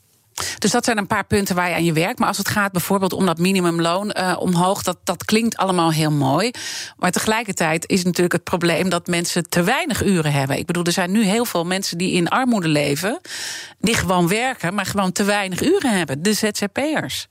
[0.58, 2.18] Dus dat zijn een paar punten waar je aan je werkt.
[2.18, 6.10] Maar als het gaat bijvoorbeeld om dat minimumloon uh, omhoog, dat, dat klinkt allemaal heel
[6.10, 6.50] mooi.
[6.96, 10.58] Maar tegelijkertijd is natuurlijk het probleem dat mensen te weinig uren hebben.
[10.58, 13.20] Ik bedoel, er zijn nu heel veel mensen die in armoede leven,
[13.78, 16.22] die gewoon werken, maar gewoon te weinig uren hebben.
[16.22, 17.26] De ZZP'ers.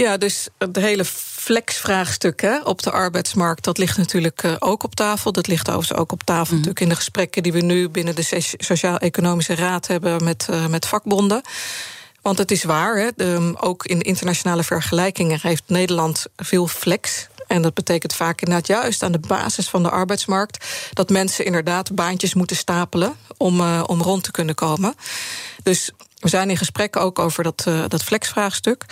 [0.00, 5.32] Ja, dus het hele flexvraagstuk op de arbeidsmarkt, dat ligt natuurlijk uh, ook op tafel.
[5.32, 6.52] Dat ligt overigens ook op tafel mm.
[6.52, 10.86] natuurlijk in de gesprekken die we nu binnen de Sociaal-Economische Raad hebben met, uh, met
[10.86, 11.42] vakbonden.
[12.22, 17.28] Want het is waar, hè, de, ook in internationale vergelijkingen heeft Nederland veel flex.
[17.46, 21.94] En dat betekent vaak inderdaad juist aan de basis van de arbeidsmarkt dat mensen inderdaad
[21.94, 24.94] baantjes moeten stapelen om, uh, om rond te kunnen komen.
[25.62, 28.84] Dus we zijn in gesprek ook over dat, uh, dat flexvraagstuk.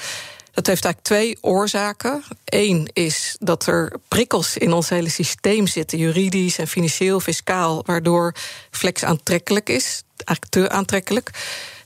[0.59, 2.23] Dat heeft eigenlijk twee oorzaken.
[2.45, 8.35] Eén is dat er prikkels in ons hele systeem zitten, juridisch en financieel, fiscaal, waardoor
[8.71, 11.31] flex aantrekkelijk is, eigenlijk te aantrekkelijk.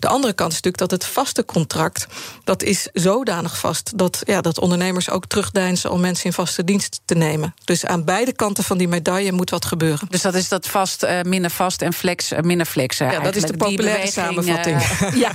[0.02, 2.06] De andere kant is natuurlijk dat het vaste contract...
[2.44, 5.90] dat is zodanig vast dat, ja, dat ondernemers ook terugdeinzen...
[5.90, 7.54] om mensen in vaste dienst te nemen.
[7.64, 10.06] Dus aan beide kanten van die medaille moet wat gebeuren.
[10.10, 12.98] Dus dat is dat vast uh, minder vast en flex uh, minder flex.
[12.98, 14.76] Ja, dat is de populaire samenvatting.
[14.76, 15.30] Uh, ja,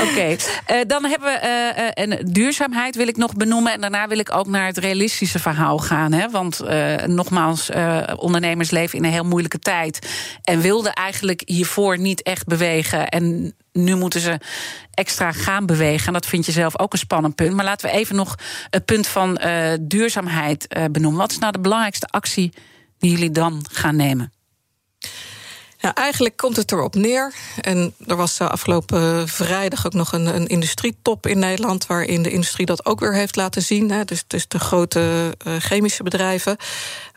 [0.00, 0.10] oké.
[0.10, 0.86] Okay.
[0.86, 3.72] dan hebben we een duurzaamheid wil ik nog benoemen...
[3.72, 6.12] en daarna wil ik ook naar het realistische verhaal gaan.
[6.12, 6.30] Hè?
[6.30, 6.60] Want
[7.06, 7.70] nogmaals,
[8.16, 10.08] ondernemers leven in een heel moeilijke tijd...
[10.42, 13.08] en wilden eigenlijk hiervoor niet echt bewegen...
[13.08, 14.40] en nu moeten ze
[14.94, 16.06] extra gaan bewegen.
[16.06, 17.54] En dat vind je zelf ook een spannend punt.
[17.54, 18.34] Maar laten we even nog
[18.70, 21.20] het punt van uh, duurzaamheid uh, benoemen.
[21.20, 22.52] Wat is nou de belangrijkste actie
[22.98, 24.32] die jullie dan gaan nemen?
[25.78, 27.34] Ja, eigenlijk komt het erop neer.
[27.60, 31.86] En er was uh, afgelopen vrijdag ook nog een, een industrietop in Nederland.
[31.86, 33.90] waarin de industrie dat ook weer heeft laten zien.
[33.90, 34.04] Hè.
[34.04, 36.56] Dus, dus de grote chemische bedrijven.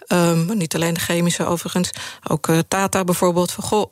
[0.08, 1.92] Um, niet alleen de chemische overigens.
[2.28, 3.52] Ook Tata bijvoorbeeld.
[3.52, 3.92] Van, goh,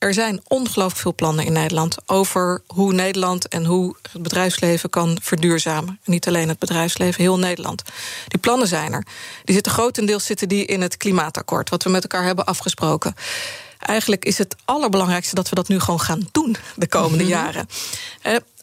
[0.00, 5.18] er zijn ongelooflijk veel plannen in Nederland over hoe Nederland en hoe het bedrijfsleven kan
[5.22, 6.00] verduurzamen.
[6.04, 7.82] niet alleen het bedrijfsleven, heel Nederland.
[8.28, 9.06] Die plannen zijn er.
[9.44, 13.14] Die zitten grotendeels zitten die in het klimaatakkoord, wat we met elkaar hebben afgesproken.
[13.78, 17.32] Eigenlijk is het allerbelangrijkste dat we dat nu gewoon gaan doen de komende mhm.
[17.32, 17.68] jaren.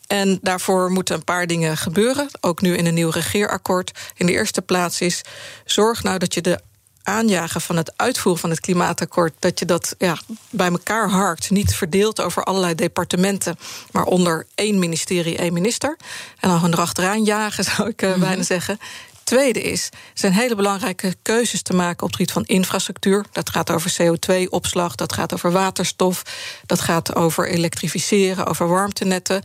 [0.08, 2.28] En daarvoor moeten een paar dingen gebeuren.
[2.42, 3.92] Ook nu in een nieuw regeerakkoord.
[4.16, 5.22] In de eerste plaats is
[5.66, 6.60] zorg nou dat je de
[7.08, 10.18] aanjagen van het uitvoeren van het klimaatakkoord, dat je dat ja,
[10.50, 13.58] bij elkaar harkt, niet verdeeld over allerlei departementen,
[13.92, 15.98] maar onder één ministerie, één minister.
[16.40, 18.80] En dan erachteraan jagen, zou ik uh, bijna zeggen.
[19.24, 23.26] Tweede is, er zijn hele belangrijke keuzes te maken op het gebied van infrastructuur.
[23.32, 26.22] Dat gaat over CO2-opslag, dat gaat over waterstof,
[26.66, 29.42] dat gaat over elektrificeren, over warmtenetten.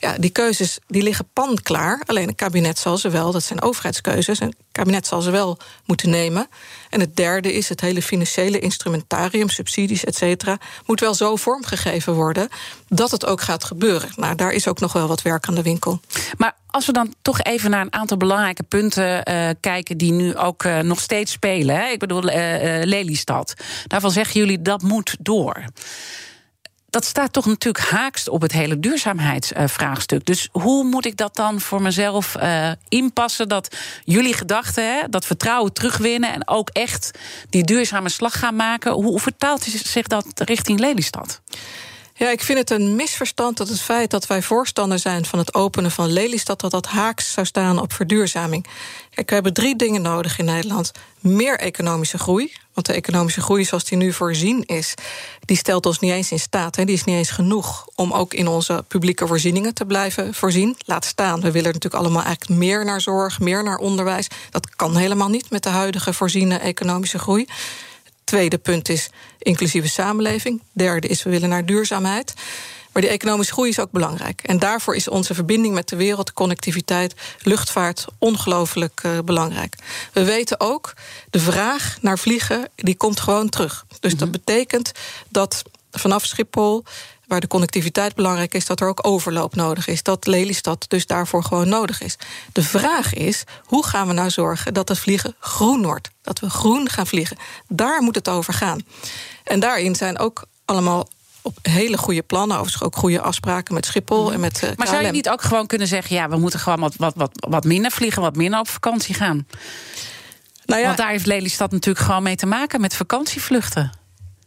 [0.00, 2.02] Ja, die keuzes die liggen panklaar.
[2.06, 6.10] Alleen een kabinet zal ze wel, dat zijn overheidskeuzes, een kabinet zal ze wel moeten
[6.10, 6.48] nemen.
[6.90, 12.14] En het derde is het hele financiële instrumentarium, subsidies, et cetera, moet wel zo vormgegeven
[12.14, 12.48] worden
[12.88, 14.10] dat het ook gaat gebeuren.
[14.16, 16.00] Nou, daar is ook nog wel wat werk aan de winkel.
[16.36, 20.36] Maar als we dan toch even naar een aantal belangrijke punten uh, kijken die nu
[20.36, 21.76] ook uh, nog steeds spelen.
[21.76, 21.88] Hè?
[21.88, 22.34] Ik bedoel, uh,
[22.84, 23.54] Lelystad.
[23.86, 25.64] Daarvan zeggen jullie dat moet door
[26.90, 30.24] dat staat toch natuurlijk haakst op het hele duurzaamheidsvraagstuk.
[30.26, 33.48] Dus hoe moet ik dat dan voor mezelf uh, inpassen?
[33.48, 37.10] Dat jullie gedachten, hè, dat vertrouwen terugwinnen en ook echt
[37.50, 38.92] die duurzame slag gaan maken.
[38.92, 41.40] Hoe vertaalt zich dat richting Lelystad?
[42.20, 45.54] Ja, ik vind het een misverstand dat het feit dat wij voorstander zijn van het
[45.54, 48.66] openen van Lelystad, dat dat haaks zou staan op verduurzaming.
[49.14, 50.92] Kijk, we hebben drie dingen nodig in Nederland.
[51.20, 52.52] Meer economische groei.
[52.74, 54.94] Want de economische groei zoals die nu voorzien is,
[55.44, 56.76] die stelt ons niet eens in staat.
[56.76, 56.84] Hè.
[56.84, 60.76] Die is niet eens genoeg om ook in onze publieke voorzieningen te blijven voorzien.
[60.86, 64.28] Laat staan, we willen natuurlijk allemaal eigenlijk meer naar zorg, meer naar onderwijs.
[64.50, 67.46] Dat kan helemaal niet met de huidige voorziene economische groei.
[68.30, 70.62] Tweede punt is inclusieve samenleving.
[70.72, 72.34] Derde is we willen naar duurzaamheid.
[72.92, 74.42] Maar die economische groei is ook belangrijk.
[74.42, 79.76] En daarvoor is onze verbinding met de wereld, connectiviteit, luchtvaart ongelooflijk uh, belangrijk.
[80.12, 80.94] We weten ook,
[81.30, 83.86] de vraag naar vliegen, die komt gewoon terug.
[84.00, 84.38] Dus dat mhm.
[84.38, 84.92] betekent
[85.28, 86.84] dat vanaf Schiphol
[87.30, 90.02] waar de connectiviteit belangrijk is, dat er ook overloop nodig is.
[90.02, 92.16] Dat Lelystad dus daarvoor gewoon nodig is.
[92.52, 96.10] De vraag is, hoe gaan we nou zorgen dat het vliegen groen wordt?
[96.22, 97.36] Dat we groen gaan vliegen.
[97.68, 98.80] Daar moet het over gaan.
[99.44, 101.08] En daarin zijn ook allemaal
[101.42, 104.62] op hele goede plannen, overigens ook goede afspraken met Schiphol en met.
[104.64, 107.14] Uh, maar zou je niet ook gewoon kunnen zeggen: ja, we moeten gewoon wat, wat,
[107.16, 109.46] wat, wat minder vliegen, wat minder op vakantie gaan?
[110.64, 113.99] Nou ja, Want daar heeft Lelystad natuurlijk gewoon mee te maken met vakantievluchten.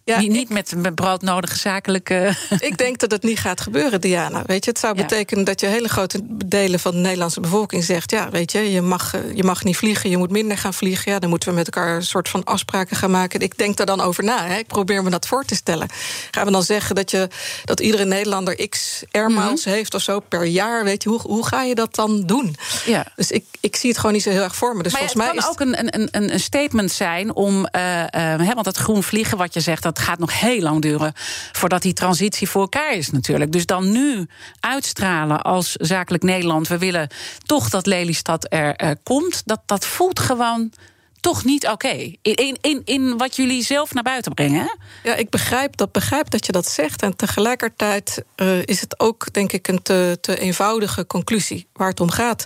[0.05, 2.35] Ja, niet, niet met, met broodnodige zakelijke.
[2.59, 4.43] Ik denk dat het niet gaat gebeuren, Diana.
[4.45, 8.11] Weet je, het zou betekenen dat je hele grote delen van de Nederlandse bevolking zegt:
[8.11, 11.11] ja, weet je, je mag, eh, je mag niet vliegen, je moet minder gaan vliegen.
[11.11, 13.39] Ja, dan moeten we met elkaar een soort van afspraken gaan maken.
[13.39, 14.45] Ik denk daar dan over na.
[14.45, 14.57] Hè.
[14.57, 15.87] Ik probeer me dat voor te stellen.
[16.31, 17.27] Gaan we dan zeggen dat, je,
[17.65, 20.83] dat iedere Nederlander x airmiles mm heeft of zo per jaar?
[20.83, 22.55] Weet je, hoe, hoe ga je dat dan doen?
[22.85, 23.05] Ja.
[23.15, 24.83] Dus ik, ik zie het gewoon niet zo heel erg voor me.
[24.83, 28.03] Dus maar volgens het mij kan ook een, een, een statement zijn om, uh,
[28.39, 31.13] uh, want het groen vliegen, wat je zegt, dat gaat nog heel lang duren
[31.51, 33.51] voordat die transitie voor elkaar is natuurlijk.
[33.51, 34.27] Dus dan nu
[34.59, 37.09] uitstralen als zakelijk Nederland, we willen
[37.45, 40.71] toch dat Lelystad er komt, dat, dat voelt gewoon
[41.23, 42.13] toch niet oké.
[42.21, 44.77] In, in, in wat jullie zelf naar buiten brengen.
[45.03, 47.01] Ja, ik begrijp dat, begrijp dat je dat zegt.
[47.01, 51.67] En tegelijkertijd uh, is het ook, denk ik, een te, te eenvoudige conclusie.
[51.73, 52.45] Waar het om gaat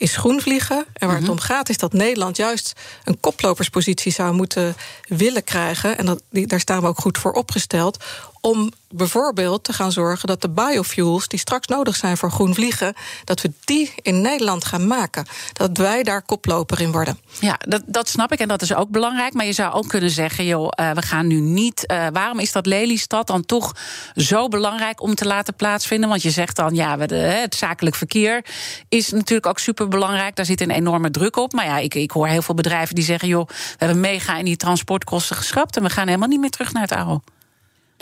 [0.00, 0.84] is groen vliegen.
[0.92, 1.32] En waar het mhm.
[1.32, 2.72] om gaat is dat Nederland juist
[3.04, 4.76] een koploperspositie zou moeten
[5.08, 5.98] willen krijgen.
[5.98, 8.04] En dat, die, daar staan we ook goed voor opgesteld.
[8.40, 12.94] Om bijvoorbeeld te gaan zorgen dat de biofuels die straks nodig zijn voor groen vliegen,
[13.24, 15.26] dat we die in Nederland gaan maken.
[15.52, 17.18] Dat wij daar koploper in worden.
[17.40, 19.32] Ja, dat, dat snap ik en dat is ook belangrijk.
[19.32, 21.84] Maar je zou ook kunnen zeggen, joh, uh, we gaan nu niet.
[21.86, 23.76] Uh, waarom is dat Lelystad dan toch
[24.14, 26.08] zo belangrijk om te laten plaatsvinden?
[26.08, 28.44] Want je zegt dan, ja, we, het zakelijk verkeer
[28.88, 30.36] is natuurlijk ook super belangrijk.
[30.36, 31.52] Daar zit een enorme druk op.
[31.52, 34.44] Maar ja, ik, ik hoor heel veel bedrijven die zeggen, joh, we hebben mega in
[34.44, 37.20] die transportkosten geschrapt en we gaan helemaal niet meer terug naar het oude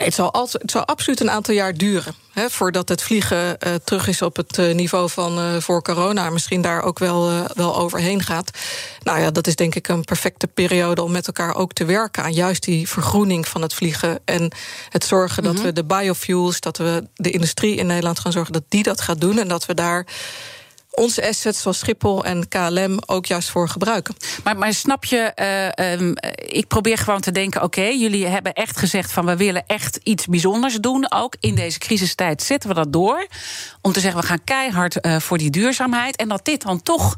[0.05, 3.73] het, zal altijd, het zal absoluut een aantal jaar duren hè, voordat het vliegen uh,
[3.83, 6.29] terug is op het uh, niveau van uh, voor corona.
[6.29, 8.57] Misschien daar ook wel, wel overheen gaat.
[9.03, 12.23] Nou ja, dat is denk ik een perfecte periode om met elkaar ook te werken
[12.23, 14.19] aan juist die vergroening van het vliegen.
[14.25, 14.51] En
[14.89, 15.63] het zorgen dat mhm.
[15.63, 19.21] we de biofuels, dat we de industrie in Nederland gaan zorgen dat die dat gaat
[19.21, 19.39] doen.
[19.39, 20.05] En dat we daar
[20.99, 24.15] onze assets zoals Schiphol en KLM ook juist voor gebruiken.
[24.43, 25.31] Maar, maar snap je,
[25.95, 26.11] uh,
[26.59, 30.25] ik probeer gewoon te denken: oké, jullie hebben echt gezegd van we willen echt iets
[30.25, 31.11] bijzonders doen.
[31.11, 33.27] Ook in deze crisistijd zetten we dat door.
[33.81, 36.15] Om te zeggen, we gaan keihard uh, voor die duurzaamheid.
[36.15, 37.17] En dat dit dan toch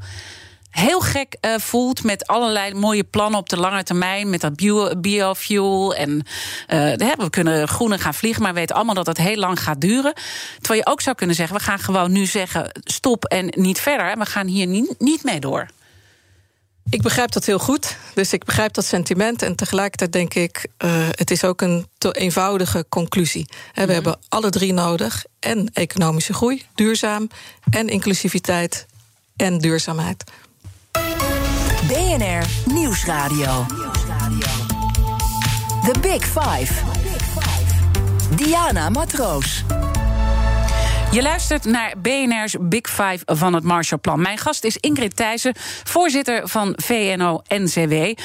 [0.72, 4.30] heel gek uh, voelt met allerlei mooie plannen op de lange termijn.
[4.30, 5.96] Met dat bio, biofuel.
[5.96, 9.64] En uh, we kunnen groener gaan vliegen, maar we weten allemaal dat het heel lang
[9.64, 10.14] gaat duren.
[10.60, 14.12] Terwijl je ook zou kunnen zeggen: we gaan gewoon nu zeggen stop en niet verder.
[14.12, 15.68] En we gaan hier niet, niet mee door.
[16.90, 17.98] Ik begrijp dat heel goed.
[18.14, 19.42] Dus ik begrijp dat sentiment.
[19.42, 23.46] En tegelijkertijd denk ik, uh, het is ook een te eenvoudige conclusie.
[23.74, 23.92] We mhm.
[23.92, 25.26] hebben alle drie nodig.
[25.40, 27.30] En economische groei, duurzaam.
[27.70, 28.86] En inclusiviteit
[29.36, 30.24] en duurzaamheid.
[31.92, 33.66] BNR Nieuwsradio.
[35.86, 36.74] The Big Five.
[38.36, 39.64] Diana Matroos.
[41.12, 44.22] Je luistert naar BNR's Big Five van het Marshallplan.
[44.22, 47.94] Mijn gast is Ingrid Thijssen, voorzitter van VNO-NCW.
[47.94, 48.16] Eh,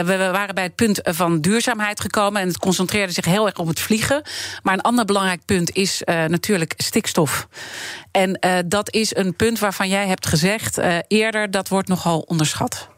[0.00, 2.40] we waren bij het punt van duurzaamheid gekomen...
[2.40, 4.22] en het concentreerde zich heel erg op het vliegen.
[4.62, 7.48] Maar een ander belangrijk punt is uh, natuurlijk stikstof.
[8.10, 11.50] En uh, dat is een punt waarvan jij hebt gezegd eerder...
[11.50, 12.89] dat wordt nogal onderschat.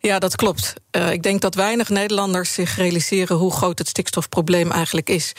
[0.00, 0.74] Ja, dat klopt.
[0.96, 5.32] Uh, ik denk dat weinig Nederlanders zich realiseren hoe groot het stikstofprobleem eigenlijk is.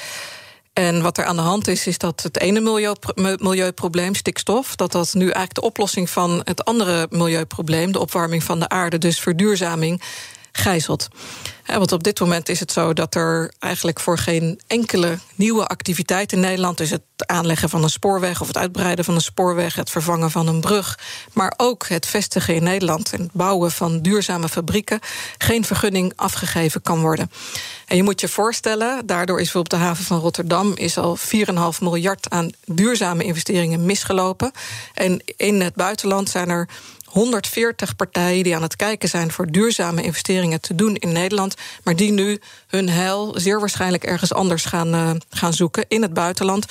[0.73, 2.83] En wat er aan de hand is, is dat het ene
[3.39, 8.59] milieuprobleem, stikstof, dat dat nu eigenlijk de oplossing van het andere milieuprobleem, de opwarming van
[8.59, 10.01] de aarde, dus verduurzaming,
[10.51, 11.07] gijzelt.
[11.65, 16.31] Want op dit moment is het zo dat er eigenlijk voor geen enkele nieuwe activiteit
[16.31, 19.89] in Nederland, dus het aanleggen van een spoorweg of het uitbreiden van een spoorweg, het
[19.89, 20.99] vervangen van een brug,
[21.33, 24.99] maar ook het vestigen in Nederland en het bouwen van duurzame fabrieken,
[25.37, 27.31] geen vergunning afgegeven kan worden.
[27.85, 31.23] En je moet je voorstellen, daardoor is bijvoorbeeld de haven van Rotterdam is al 4,5
[31.79, 34.51] miljard aan duurzame investeringen misgelopen.
[34.93, 36.69] En in het buitenland zijn er
[37.09, 41.95] 140 partijen die aan het kijken zijn voor duurzame investeringen te doen in Nederland, maar
[41.95, 46.65] die nu hun heil zeer waarschijnlijk ergens anders gaan, uh, gaan zoeken in het buitenland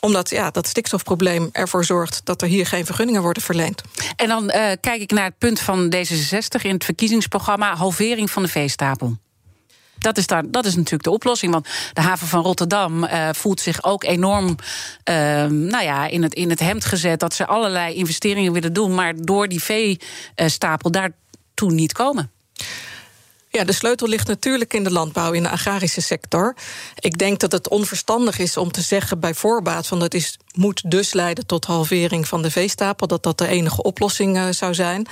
[0.00, 3.82] omdat ja, dat stikstofprobleem ervoor zorgt dat er hier geen vergunningen worden verleend.
[4.16, 4.50] En dan uh,
[4.80, 9.16] kijk ik naar het punt van D66 in het verkiezingsprogramma: halvering van de veestapel.
[9.98, 11.52] Dat is, daar, dat is natuurlijk de oplossing.
[11.52, 16.34] Want de haven van Rotterdam uh, voelt zich ook enorm uh, nou ja, in, het,
[16.34, 17.20] in het hemd gezet.
[17.20, 18.94] Dat ze allerlei investeringen willen doen.
[18.94, 22.30] Maar door die veestapel daartoe niet komen.
[23.50, 26.56] Ja, de sleutel ligt natuurlijk in de landbouw, in de agrarische sector.
[26.98, 30.90] Ik denk dat het onverstandig is om te zeggen bij voorbaat van dat is, moet
[30.90, 35.06] dus leiden tot halvering van de veestapel, dat dat de enige oplossing uh, zou zijn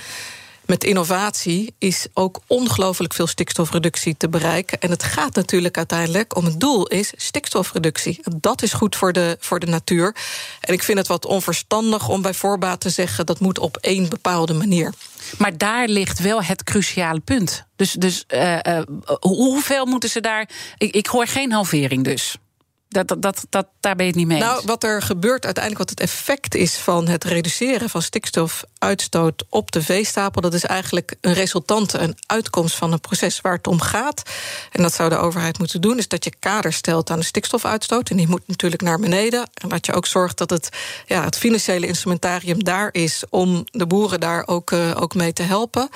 [0.67, 4.79] met innovatie is ook ongelooflijk veel stikstofreductie te bereiken.
[4.79, 8.19] En het gaat natuurlijk uiteindelijk om het doel is stikstofreductie.
[8.39, 10.15] Dat is goed voor de, voor de natuur.
[10.61, 14.09] En ik vind het wat onverstandig om bij voorbaat te zeggen dat moet op één
[14.09, 14.93] bepaalde manier.
[15.37, 17.65] Maar daar ligt wel het cruciale punt.
[17.75, 18.81] Dus, dus uh, uh,
[19.19, 20.49] hoeveel moeten ze daar.
[20.77, 22.37] Ik, ik hoor geen halvering dus.
[22.97, 24.45] Dat, dat, dat, dat, daar ben je het niet mee eens.
[24.45, 29.71] Nou, wat er gebeurt uiteindelijk, wat het effect is van het reduceren van stikstofuitstoot op
[29.71, 33.81] de veestapel, dat is eigenlijk een resultante, een uitkomst van een proces waar het om
[33.81, 34.21] gaat.
[34.71, 38.09] En dat zou de overheid moeten doen, is dat je kader stelt aan de stikstofuitstoot.
[38.09, 39.49] En die moet natuurlijk naar beneden.
[39.53, 40.69] En dat je ook zorgt dat het,
[41.05, 45.43] ja, het financiële instrumentarium daar is om de boeren daar ook, uh, ook mee te
[45.43, 45.89] helpen.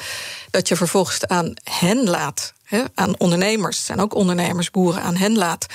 [0.52, 2.54] Dat je vervolgens aan hen laat
[2.96, 5.66] aan ondernemers, zijn ook ondernemers, boeren, aan hen laat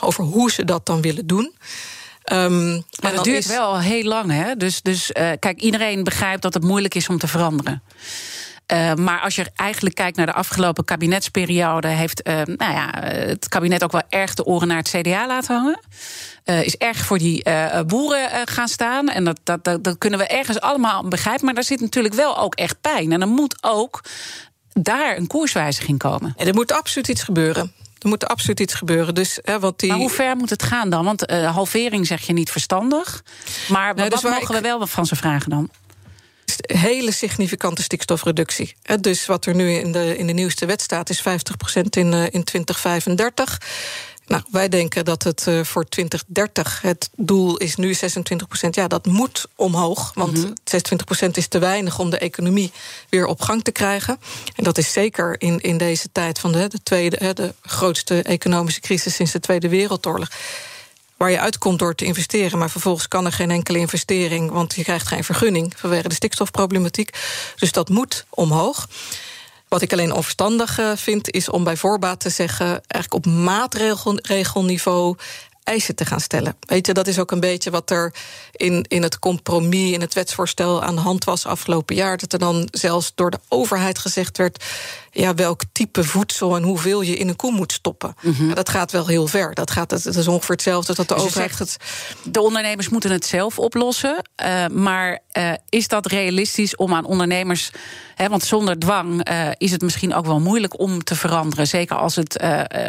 [0.00, 1.54] over hoe ze dat dan willen doen.
[2.32, 3.46] Um, maar dat duurt is...
[3.46, 4.56] wel heel lang, hè?
[4.56, 7.82] Dus, dus uh, kijk, iedereen begrijpt dat het moeilijk is om te veranderen.
[8.72, 13.48] Uh, maar als je eigenlijk kijkt naar de afgelopen kabinetsperiode, heeft uh, nou ja, het
[13.48, 15.80] kabinet ook wel erg de oren naar het CDA laten hangen.
[16.64, 17.44] is erg voor die
[17.86, 19.08] boeren gaan staan.
[19.08, 21.44] En dat, dat, dat, dat, kunnen we ergens allemaal begrijpen.
[21.44, 23.12] Maar daar zit natuurlijk wel ook echt pijn.
[23.12, 24.00] En er moet ook
[24.74, 26.34] daar een koerswijziging komen.
[26.36, 27.72] En er moet absoluut iets gebeuren.
[27.98, 29.14] Er moet absoluut iets gebeuren.
[29.14, 29.88] Dus, hè, wat die...
[29.88, 31.04] Maar hoe ver moet het gaan dan?
[31.04, 33.24] Want uh, halvering zeg je niet verstandig.
[33.68, 35.70] Maar wat dus mogen we wel van ze vragen dan?
[36.66, 38.74] hele significante stikstofreductie.
[39.00, 41.22] Dus wat er nu in de, in de nieuwste wet staat, is 50%
[41.90, 43.60] in, uh, in 2035.
[44.26, 48.74] Nou, wij denken dat het uh, voor 2030 het doel is nu 26 procent.
[48.74, 50.52] Ja, dat moet omhoog, want mm -hmm.
[50.64, 52.72] 26 procent is te weinig om de economie
[53.08, 54.20] weer op gang te krijgen.
[54.56, 58.80] En dat is zeker in, in deze tijd van de, de, tweede, de grootste economische
[58.80, 60.28] crisis sinds de Tweede Wereldoorlog
[61.16, 62.58] waar je uitkomt door te investeren.
[62.58, 67.18] Maar vervolgens kan er geen enkele investering, want je krijgt geen vergunning vanwege de stikstofproblematiek.
[67.58, 68.88] Dus dat moet omhoog.
[69.74, 75.16] Wat ik alleen onverstandig eh, vind, is om bij voorbaat te zeggen, eigenlijk op maatregelniveau
[75.64, 76.56] eisen te gaan stellen.
[76.60, 78.14] Weet je, dat is ook een beetje wat er
[78.52, 82.16] in, in het compromis, in het wetsvoorstel aan de hand was afgelopen jaar.
[82.16, 84.64] Dat er dan zelfs door de overheid gezegd werd
[85.14, 88.14] ja, welk type voedsel en hoeveel je in een koe moet stoppen.
[88.20, 89.54] Mm ja, dat gaat wel heel ver.
[89.54, 91.58] Dat, gaat, het is ongeveer hetzelfde dat de dus overheid.
[91.58, 91.76] Het...
[92.22, 94.28] De ondernemers moeten het zelf oplossen.
[94.44, 97.70] Uh, maar uh, is dat realistisch om aan ondernemers.
[98.14, 101.66] Hè, want zonder dwang uh, is het misschien ook wel moeilijk om te veranderen.
[101.66, 102.32] Zeker als het,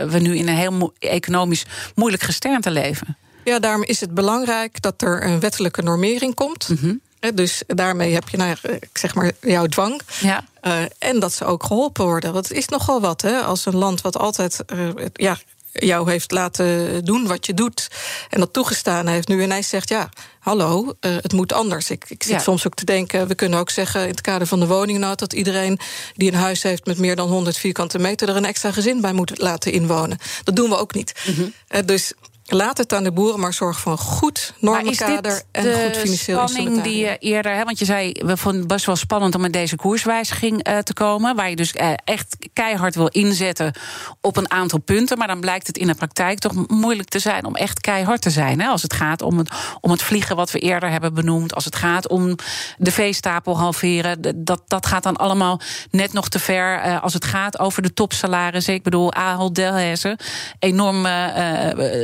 [0.07, 1.65] we nu in een heel economisch
[1.95, 3.17] moeilijk gesternte leven.
[3.43, 6.69] Ja, daarom is het belangrijk dat er een wettelijke normering komt.
[6.69, 7.01] Mm -hmm.
[7.33, 10.01] Dus daarmee heb je, nou, ik zeg maar, jouw dwang.
[10.21, 10.43] Ja.
[10.61, 12.33] Uh, en dat ze ook geholpen worden.
[12.33, 13.39] Want het is nogal wat, hè?
[13.39, 15.37] Als een land wat altijd uh, ja,
[15.71, 17.87] jou heeft laten doen wat je doet.
[18.29, 20.09] en dat toegestaan heeft, nu ineens zegt: ja,
[20.39, 21.89] hallo, uh, het moet anders.
[21.89, 22.39] Ik, ik zit ja.
[22.39, 25.19] soms ook te denken: we kunnen ook zeggen in het kader van de woningnood.
[25.19, 25.79] dat iedereen
[26.13, 28.29] die een huis heeft met meer dan 100 vierkante meter.
[28.29, 30.17] er een extra gezin bij moet laten inwonen.
[30.43, 31.13] Dat doen we ook niet.
[31.27, 31.85] Mm -hmm.
[31.85, 32.13] dus
[32.47, 36.81] Laat het aan de boeren, maar zorg voor een goed normenkader en goed financieel spanning
[36.81, 39.53] die je eerder, hè, want je zei, we vonden het best wel spannend om met
[39.53, 43.73] deze koerswijziging uh, te komen, waar je dus uh, echt keihard wil inzetten
[44.21, 47.45] op een aantal punten, maar dan blijkt het in de praktijk toch moeilijk te zijn
[47.45, 48.61] om echt keihard te zijn.
[48.61, 51.65] Hè, als het gaat om het, om het vliegen wat we eerder hebben benoemd, als
[51.65, 52.35] het gaat om
[52.77, 55.59] de veestapel halveren, dat, dat gaat dan allemaal
[55.91, 56.85] net nog te ver.
[56.85, 60.17] Uh, als het gaat over de topsalarissen, ik bedoel, Ahold Delhaize,
[60.59, 61.07] enorm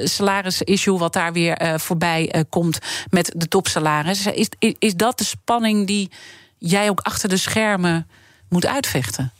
[0.03, 2.79] salaris salaris-issue wat daar weer uh, voorbij uh, komt
[3.09, 4.25] met de topsalaris.
[4.25, 4.47] Is,
[4.79, 6.11] is dat de spanning die
[6.57, 8.07] jij ook achter de schermen
[8.49, 9.31] moet uitvechten?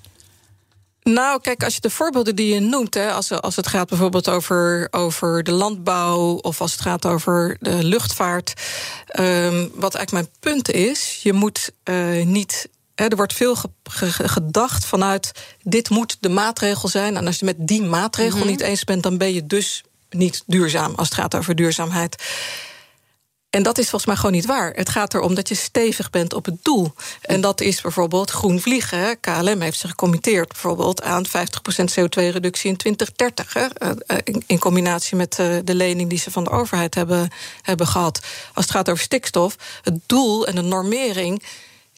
[1.03, 4.29] Nou, kijk, als je de voorbeelden die je noemt, hè, als, als het gaat bijvoorbeeld
[4.29, 8.53] over, over de landbouw of als het gaat over de luchtvaart.
[9.19, 14.27] Um, wat eigenlijk mijn punt is, je moet uh, niet er wordt veel ge ge
[14.27, 15.31] gedacht vanuit
[15.63, 17.17] dit moet de maatregel zijn.
[17.17, 18.51] En als je met die maatregel mm -hmm.
[18.51, 22.15] niet eens bent, dan ben je dus niet duurzaam als het gaat over duurzaamheid.
[23.51, 24.71] En dat is volgens mij gewoon niet waar.
[24.73, 26.93] Het gaat erom dat je stevig bent op het doel.
[27.21, 29.19] En dat is bijvoorbeeld groen vliegen.
[29.19, 31.29] KLM heeft zich gecommitteerd bijvoorbeeld aan 50%
[31.99, 33.53] CO2-reductie in 2030.
[33.53, 33.65] Hè?
[33.65, 37.29] Eh, eh, in combinatie met eh, de lening die ze van de overheid hebben,
[37.61, 38.19] hebben gehad.
[38.53, 41.43] Als het gaat over stikstof, het doel en de normering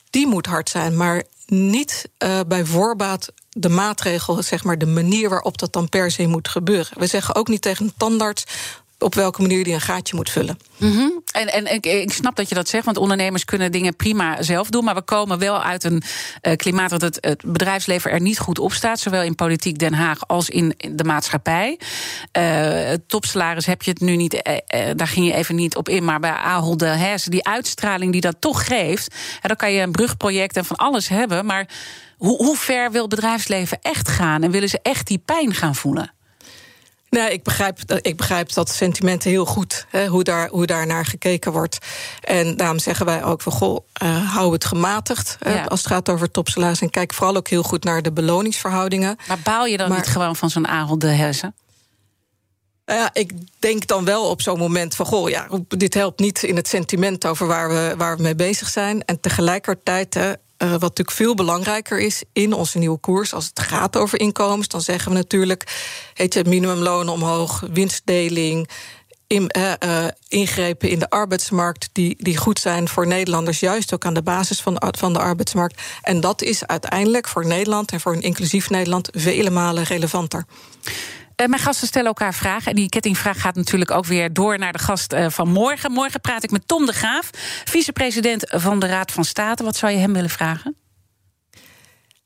[0.10, 0.98] die moet hard zijn.
[0.98, 2.10] Maar niet
[2.48, 7.00] bij voorbaat de maatregel, zeg maar, de manier waarop dat dan per se moet gebeuren.
[7.00, 8.46] We zeggen ook niet tegen een tandarts
[9.04, 10.58] op welke manier die een gaatje moet vullen.
[10.78, 11.10] Mhm.
[11.32, 14.70] En, en ik, ik, snap dat je dat zegt, want ondernemers kunnen dingen prima zelf
[14.70, 14.84] doen.
[14.84, 16.04] Maar we komen wel uit een
[16.42, 19.00] uh, klimaat dat het, het, bedrijfsleven er niet goed op staat.
[19.00, 21.80] Zowel in politiek Den Haag als in, de maatschappij.
[22.38, 26.04] Uh, topsalaris heb je het nu niet, uh, daar ging je even niet op in.
[26.04, 29.16] Maar bij Ahold Delhaize, die uitstraling die dat toch geeft.
[29.42, 31.46] dan kan je een brugproject en van alles hebben.
[31.46, 31.68] Maar
[32.18, 34.44] hoe, hoe ver wil het bedrijfsleven echt gaan?
[34.44, 36.14] En willen ze echt die pijn gaan voelen?
[37.14, 41.06] Nee, ik begrijp, ik begrijp dat sentiment heel goed, hè, hoe, daar, hoe daar naar
[41.06, 41.78] gekeken wordt.
[42.22, 45.64] En daarom zeggen wij ook van goh, uh, hou het gematigd ja.
[45.64, 46.82] als het gaat over topsalaris.
[46.82, 49.18] En kijk vooral ook heel goed naar de beloningsverhoudingen.
[49.28, 51.56] Maar baal je dan niet gewoon van zo'n Ahold de Hessen?
[52.86, 55.06] Ja, ik denk dan wel op zo'n moment van...
[55.06, 58.70] goh, ja, dit helpt niet in het sentiment over waar we, waar we mee bezig
[58.70, 59.06] zijn.
[59.06, 60.34] En tegelijkertijd, hè,
[60.64, 64.68] uh, wat natuurlijk veel belangrijker is in onze nieuwe koers, als het gaat over inkomens,
[64.68, 65.64] dan zeggen we natuurlijk:
[66.14, 68.70] heet je minimumloon omhoog, winstdeling.
[69.28, 74.06] In, uh, uh, ingrepen in de arbeidsmarkt die, die goed zijn voor Nederlanders, juist ook
[74.06, 75.82] aan de basis van, van de arbeidsmarkt.
[76.02, 80.46] En dat is uiteindelijk voor Nederland en voor een inclusief Nederland vele malen relevanter.
[81.42, 82.70] Uh, mijn gasten stellen elkaar vragen.
[82.70, 85.92] En die kettingvraag gaat natuurlijk ook weer door naar de gast uh, van morgen.
[85.92, 87.30] Morgen praat ik met Tom de Graaf,
[87.66, 89.64] vicepresident van de Raad van State.
[89.64, 90.76] Wat zou je hem willen vragen?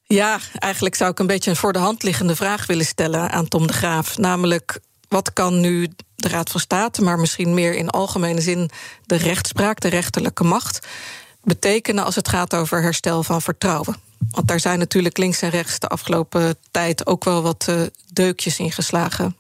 [0.03, 3.47] Ja, eigenlijk zou ik een beetje een voor de hand liggende vraag willen stellen aan
[3.47, 4.18] Tom de Graaf.
[4.18, 8.70] Namelijk, wat kan nu de Raad van State, maar misschien meer in algemene zin
[9.05, 10.88] de rechtspraak, de rechterlijke macht,
[11.43, 14.07] betekenen als het gaat over herstel van vertrouwen?
[14.32, 17.82] Want daar zijn natuurlijk links en rechts de afgelopen tijd ook wel wat uh,
[18.13, 19.36] deukjes in geslagen.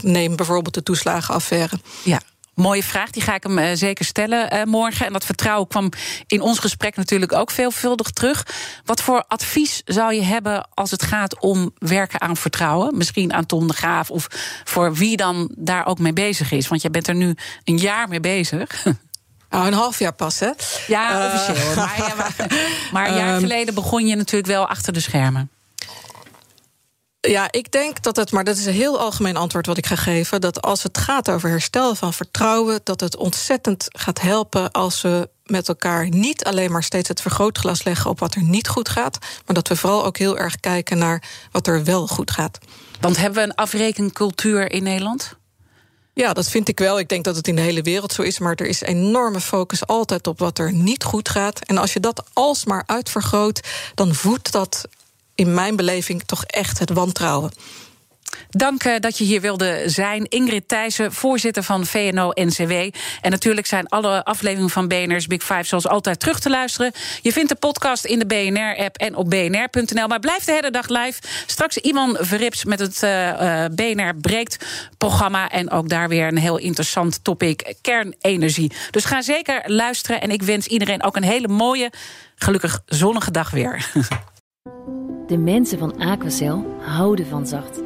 [0.00, 1.78] Neem bijvoorbeeld de toeslagenaffaire.
[2.04, 2.20] Ja.
[2.54, 5.06] Mooie vraag, die ga ik hem uh, zeker stellen uh, morgen.
[5.06, 5.90] En dat vertrouwen kwam
[6.26, 8.46] in ons gesprek natuurlijk ook veelvuldig terug.
[8.84, 12.96] Wat voor advies zou je hebben als het gaat om werken aan vertrouwen?
[12.96, 14.26] Misschien aan Tom de Graaf of
[14.64, 16.68] voor wie dan daar ook mee bezig is?
[16.68, 18.84] Want jij bent er nu een jaar mee bezig.
[19.50, 20.50] Nou, een half jaar pas, hè?
[20.86, 21.70] Ja, officieel.
[21.70, 22.34] Uh, maar, ja, maar,
[22.92, 25.50] maar, een jaar ehm, geleden begon je natuurlijk wel achter de schermen.
[27.20, 29.96] Ja, ik denk dat het, maar dat is een heel algemeen antwoord wat ik ga
[29.96, 30.40] geven.
[30.40, 35.28] Dat als het gaat over herstel van vertrouwen, dat het ontzettend gaat helpen als we
[35.44, 39.18] met elkaar niet alleen maar steeds het vergrootglas leggen op wat er niet goed gaat,
[39.46, 42.58] maar dat we vooral ook heel erg kijken naar wat er wel goed gaat.
[43.00, 45.36] Want hebben we een afrekencultuur in Nederland?
[46.18, 46.98] Ja, dat vind ik wel.
[46.98, 48.38] Ik denk dat het in de hele wereld zo is.
[48.38, 51.60] Maar er is enorme focus altijd op wat er niet goed gaat.
[51.60, 53.60] En als je dat alsmaar uitvergroot,
[53.94, 54.88] dan voedt dat
[55.34, 57.50] in mijn beleving toch echt het wantrouwen.
[58.50, 60.24] Dank uh, dat je hier wilde zijn.
[60.28, 62.72] Ingrid Thijssen, voorzitter van VNO-NCW.
[63.20, 66.92] En natuurlijk zijn alle afleveringen van BNR's Big Five zoals altijd terug te luisteren.
[67.22, 70.06] Je vindt de podcast in de BNR-app en op bnr.nl.
[70.06, 71.20] Maar blijf de hele dag live.
[71.46, 74.66] Straks Iman Verrips met het uh, uh, BNR Breekt
[74.98, 75.48] programma.
[75.48, 78.72] En ook daar weer een heel interessant topic, kernenergie.
[78.90, 80.20] Dus ga zeker luisteren.
[80.20, 81.92] En ik wens iedereen ook een hele mooie,
[82.34, 83.86] gelukkig zonnige dag weer.
[85.26, 87.85] De mensen van Aquacel houden van zacht.